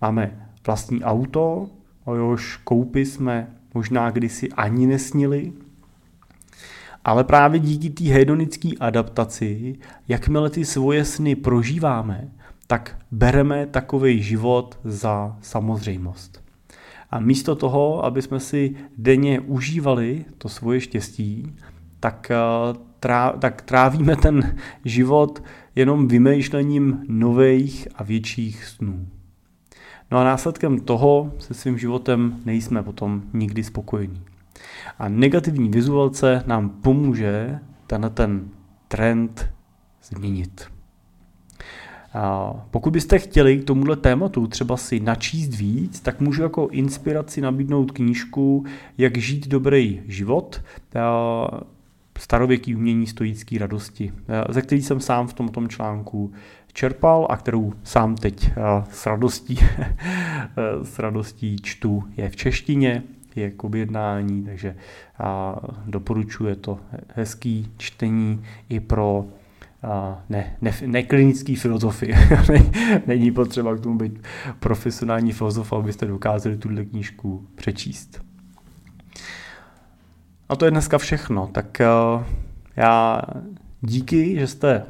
Máme 0.04 0.48
vlastní 0.66 1.04
auto, 1.04 1.70
o 2.04 2.14
jehož 2.14 2.56
koupy 2.56 3.06
jsme 3.06 3.48
možná 3.74 4.10
kdysi 4.10 4.48
ani 4.48 4.86
nesnili, 4.86 5.52
ale 7.04 7.24
právě 7.24 7.60
díky 7.60 7.90
té 7.90 8.04
hedonické 8.04 8.68
adaptaci, 8.80 9.78
jakmile 10.08 10.50
ty 10.50 10.64
svoje 10.64 11.04
sny 11.04 11.36
prožíváme, 11.36 12.28
tak 12.66 12.98
bereme 13.10 13.66
takový 13.66 14.22
život 14.22 14.78
za 14.84 15.36
samozřejmost. 15.40 16.44
A 17.10 17.20
místo 17.20 17.54
toho, 17.54 18.04
aby 18.04 18.22
jsme 18.22 18.40
si 18.40 18.74
denně 18.98 19.40
užívali 19.40 20.24
to 20.38 20.48
svoje 20.48 20.80
štěstí, 20.80 21.56
tak, 22.00 22.30
eh, 22.30 22.36
trá, 23.04 23.32
tak 23.32 23.62
trávíme 23.62 24.16
ten 24.16 24.56
život 24.84 25.42
jenom 25.76 26.08
vymýšlením 26.08 27.04
nových 27.08 27.88
a 27.94 28.02
větších 28.02 28.64
snů. 28.64 29.06
No 30.10 30.18
a 30.18 30.24
následkem 30.24 30.80
toho 30.80 31.32
se 31.38 31.54
svým 31.54 31.78
životem 31.78 32.40
nejsme 32.44 32.82
potom 32.82 33.22
nikdy 33.32 33.64
spokojení. 33.64 34.22
A 34.98 35.08
negativní 35.08 35.68
vizualce 35.68 36.42
nám 36.46 36.70
pomůže 36.70 37.58
tenhle 37.86 38.10
ten 38.10 38.48
trend 38.88 39.50
změnit. 40.02 40.66
A 42.14 42.52
pokud 42.70 42.92
byste 42.92 43.18
chtěli 43.18 43.58
k 43.58 43.64
tomuhle 43.64 43.96
tématu 43.96 44.46
třeba 44.46 44.76
si 44.76 45.00
načíst 45.00 45.54
víc, 45.54 46.00
tak 46.00 46.20
můžu 46.20 46.42
jako 46.42 46.68
inspiraci 46.68 47.40
nabídnout 47.40 47.90
knížku 47.90 48.64
Jak 48.98 49.18
žít 49.18 49.48
dobrý 49.48 50.02
život, 50.06 50.62
starověký 52.18 52.76
umění 52.76 53.06
stoické 53.06 53.58
radosti, 53.58 54.12
ze 54.48 54.62
který 54.62 54.82
jsem 54.82 55.00
sám 55.00 55.26
v 55.26 55.32
tomto 55.32 55.68
článku 55.68 56.32
čerpal 56.72 57.26
a 57.30 57.36
kterou 57.36 57.72
sám 57.84 58.16
teď 58.16 58.50
eh, 58.50 58.84
s 58.90 59.06
radostí, 59.06 59.58
eh, 59.78 59.94
s 60.82 60.98
radostí 60.98 61.56
čtu, 61.62 62.04
je 62.16 62.30
v 62.30 62.36
češtině, 62.36 63.02
je 63.36 63.50
k 63.50 63.64
objednání, 63.64 64.44
takže 64.44 64.76
doporučuje 65.86 66.56
to 66.56 66.78
hezký 67.14 67.72
čtení 67.76 68.44
i 68.68 68.80
pro 68.80 69.26
ne, 70.28 70.56
ne, 70.60 70.74
neklinický 70.86 71.56
filozofii. 71.56 72.14
Není 73.06 73.30
potřeba 73.30 73.76
k 73.76 73.80
tomu 73.80 73.98
být 73.98 74.22
profesionální 74.58 75.32
filozof, 75.32 75.72
abyste 75.72 76.06
dokázali 76.06 76.56
tuhle 76.56 76.84
knížku 76.84 77.46
přečíst. 77.54 78.23
A 80.48 80.56
to 80.56 80.64
je 80.64 80.70
dneska 80.70 80.98
všechno. 80.98 81.46
Tak 81.52 81.80
já 82.76 83.22
díky, 83.80 84.38
že 84.38 84.46
jste 84.46 84.86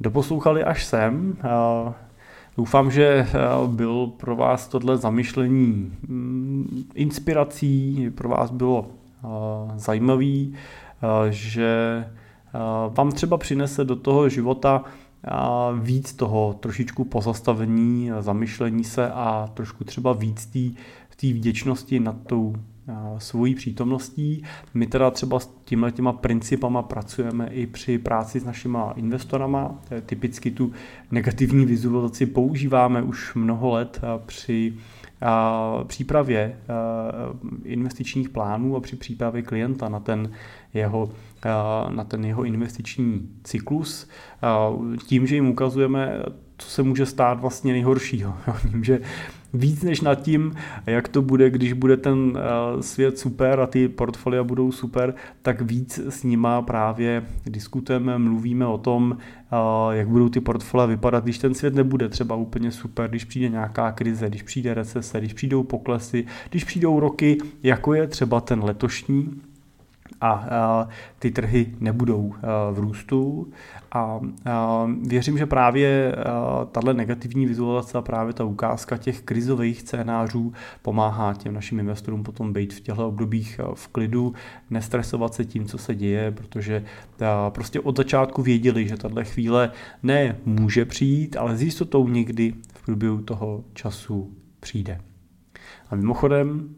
doposlouchali 0.00 0.64
až 0.64 0.84
sem. 0.84 1.36
Doufám, 2.56 2.90
že 2.90 3.26
byl 3.66 4.06
pro 4.06 4.36
vás 4.36 4.68
tohle 4.68 4.96
zamyšlení 4.96 5.92
mm, 6.08 6.84
inspirací, 6.94 8.10
pro 8.14 8.28
vás 8.28 8.50
bylo 8.50 8.86
zajímavý, 9.76 10.54
že 11.30 12.04
vám 12.90 13.12
třeba 13.12 13.38
přinese 13.38 13.84
do 13.84 13.96
toho 13.96 14.28
života 14.28 14.84
víc 15.80 16.12
toho 16.12 16.56
trošičku 16.60 17.04
pozastavení, 17.04 18.10
zamyšlení 18.20 18.84
se 18.84 19.10
a 19.10 19.48
trošku 19.54 19.84
třeba 19.84 20.12
víc 20.12 20.46
té 21.16 21.32
vděčnosti 21.32 22.00
nad 22.00 22.16
tou 22.26 22.54
svojí 23.18 23.54
přítomností. 23.54 24.42
My 24.74 24.86
teda 24.86 25.10
třeba 25.10 25.40
s 25.40 25.50
tímhle 25.64 25.92
těma 25.92 26.12
principama 26.12 26.82
pracujeme 26.82 27.48
i 27.48 27.66
při 27.66 27.98
práci 27.98 28.40
s 28.40 28.44
našima 28.44 28.92
investorama. 28.96 29.78
Typicky 30.06 30.50
tu 30.50 30.72
negativní 31.10 31.66
vizualizaci 31.66 32.26
používáme 32.26 33.02
už 33.02 33.34
mnoho 33.34 33.70
let 33.70 34.00
při 34.26 34.74
přípravě 35.86 36.56
investičních 37.64 38.28
plánů 38.28 38.76
a 38.76 38.80
při 38.80 38.96
přípravě 38.96 39.42
klienta 39.42 39.88
na 39.88 40.00
ten 40.00 40.32
jeho, 40.74 41.10
na 41.88 42.04
ten 42.04 42.24
jeho 42.24 42.44
investiční 42.44 43.28
cyklus. 43.44 44.08
Tím, 45.06 45.26
že 45.26 45.34
jim 45.34 45.48
ukazujeme, 45.48 46.22
co 46.58 46.70
se 46.70 46.82
může 46.82 47.06
stát 47.06 47.40
vlastně 47.40 47.72
nejhoršího. 47.72 48.34
Tím, 48.70 48.84
že 48.84 49.00
víc 49.54 49.82
než 49.82 50.00
nad 50.00 50.14
tím, 50.14 50.54
jak 50.86 51.08
to 51.08 51.22
bude, 51.22 51.50
když 51.50 51.72
bude 51.72 51.96
ten 51.96 52.38
svět 52.80 53.18
super 53.18 53.60
a 53.60 53.66
ty 53.66 53.88
portfolia 53.88 54.44
budou 54.44 54.72
super, 54.72 55.14
tak 55.42 55.60
víc 55.60 55.98
s 56.08 56.22
nima 56.22 56.62
právě 56.62 57.24
diskutujeme, 57.46 58.18
mluvíme 58.18 58.66
o 58.66 58.78
tom, 58.78 59.16
jak 59.90 60.08
budou 60.08 60.28
ty 60.28 60.40
portfolia 60.40 60.86
vypadat, 60.86 61.24
když 61.24 61.38
ten 61.38 61.54
svět 61.54 61.74
nebude 61.74 62.08
třeba 62.08 62.34
úplně 62.34 62.70
super, 62.70 63.10
když 63.10 63.24
přijde 63.24 63.48
nějaká 63.48 63.92
krize, 63.92 64.28
když 64.28 64.42
přijde 64.42 64.74
recese, 64.74 65.18
když 65.18 65.32
přijdou 65.32 65.62
poklesy, 65.62 66.26
když 66.50 66.64
přijdou 66.64 67.00
roky, 67.00 67.38
jako 67.62 67.94
je 67.94 68.06
třeba 68.06 68.40
ten 68.40 68.64
letošní, 68.64 69.40
a 70.20 70.88
ty 71.18 71.30
trhy 71.30 71.74
nebudou 71.80 72.34
v 72.72 72.78
růstu. 72.78 73.52
A 73.92 74.20
věřím, 75.02 75.38
že 75.38 75.46
právě 75.46 76.14
tahle 76.72 76.94
negativní 76.94 77.46
vizualizace 77.46 77.98
a 77.98 78.02
právě 78.02 78.32
ta 78.32 78.44
ukázka 78.44 78.96
těch 78.96 79.20
krizových 79.20 79.80
scénářů 79.80 80.52
pomáhá 80.82 81.34
těm 81.34 81.54
našim 81.54 81.78
investorům 81.80 82.22
potom 82.22 82.52
být 82.52 82.74
v 82.74 82.80
těchto 82.80 83.08
obdobích 83.08 83.60
v 83.74 83.88
klidu, 83.88 84.34
nestresovat 84.70 85.34
se 85.34 85.44
tím, 85.44 85.64
co 85.64 85.78
se 85.78 85.94
děje, 85.94 86.30
protože 86.30 86.84
prostě 87.48 87.80
od 87.80 87.96
začátku 87.96 88.42
věděli, 88.42 88.88
že 88.88 88.96
tahle 88.96 89.24
chvíle 89.24 89.70
ne 90.02 90.36
může 90.44 90.84
přijít, 90.84 91.36
ale 91.36 91.56
s 91.56 91.62
jistotou 91.62 92.08
někdy 92.08 92.54
v 92.74 92.84
průběhu 92.84 93.20
toho 93.22 93.64
času 93.72 94.30
přijde. 94.60 95.00
A 95.90 95.96
mimochodem, 95.96 96.74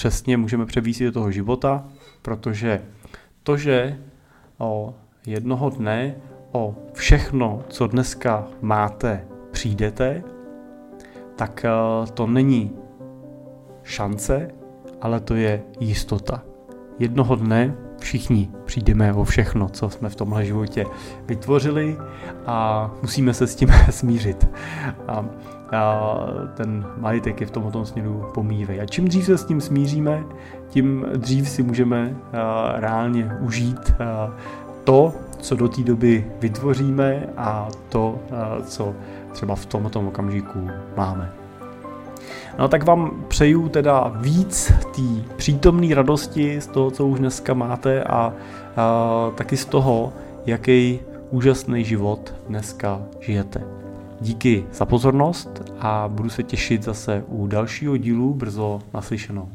přesně 0.00 0.36
můžeme 0.36 0.66
převísit 0.66 1.04
do 1.04 1.12
toho 1.12 1.30
života, 1.30 1.84
protože 2.22 2.82
to, 3.42 3.56
že 3.56 3.98
o 4.58 4.94
jednoho 5.26 5.70
dne 5.70 6.14
o 6.52 6.74
všechno, 6.92 7.62
co 7.68 7.86
dneska 7.86 8.48
máte, 8.60 9.24
přijdete, 9.50 10.22
tak 11.36 11.64
eh, 11.64 11.70
to 12.14 12.26
není 12.26 12.72
šance, 13.84 14.50
ale 15.00 15.20
to 15.20 15.34
je 15.34 15.62
jistota. 15.80 16.42
Jednoho 16.98 17.36
dne 17.36 17.76
všichni 18.00 18.50
přijdeme 18.64 19.12
o 19.12 19.24
všechno, 19.24 19.68
co 19.68 19.90
jsme 19.90 20.08
v 20.08 20.16
tomhle 20.16 20.44
životě 20.44 20.86
vytvořili 21.26 21.98
a 22.46 22.90
musíme 23.02 23.34
se 23.34 23.46
s 23.46 23.54
tím 23.54 23.68
smířit. 23.90 24.48
A 25.08 25.24
a 25.72 26.10
ten 26.54 26.86
majetek 26.96 27.40
je 27.40 27.46
v 27.46 27.50
tomto 27.50 27.86
směru 27.86 28.24
pomývej. 28.34 28.80
A 28.80 28.86
čím 28.86 29.08
dřív 29.08 29.24
se 29.24 29.38
s 29.38 29.44
tím 29.44 29.60
smíříme, 29.60 30.24
tím 30.68 31.06
dřív 31.16 31.48
si 31.48 31.62
můžeme 31.62 32.16
reálně 32.74 33.32
užít 33.40 33.92
to, 34.84 35.12
co 35.38 35.56
do 35.56 35.68
té 35.68 35.82
doby 35.82 36.26
vytvoříme 36.40 37.26
a 37.36 37.68
to, 37.88 38.18
co 38.64 38.94
třeba 39.32 39.54
v 39.54 39.66
tomto 39.66 40.00
okamžiku 40.00 40.68
máme. 40.96 41.39
No 42.58 42.68
tak 42.68 42.84
vám 42.84 43.24
přeju 43.28 43.68
teda 43.68 44.12
víc 44.16 44.72
té 44.94 45.32
přítomné 45.36 45.94
radosti 45.94 46.60
z 46.60 46.66
toho, 46.66 46.90
co 46.90 47.06
už 47.06 47.18
dneska 47.18 47.54
máte 47.54 48.04
a, 48.04 48.32
a 48.76 49.30
taky 49.34 49.56
z 49.56 49.64
toho, 49.64 50.12
jaký 50.46 51.00
úžasný 51.30 51.84
život 51.84 52.34
dneska 52.48 53.02
žijete. 53.20 53.62
Díky 54.20 54.64
za 54.72 54.86
pozornost 54.86 55.62
a 55.80 56.08
budu 56.08 56.30
se 56.30 56.42
těšit 56.42 56.82
zase 56.82 57.24
u 57.28 57.46
dalšího 57.46 57.96
dílu 57.96 58.34
brzo 58.34 58.80
naslyšenou. 58.94 59.48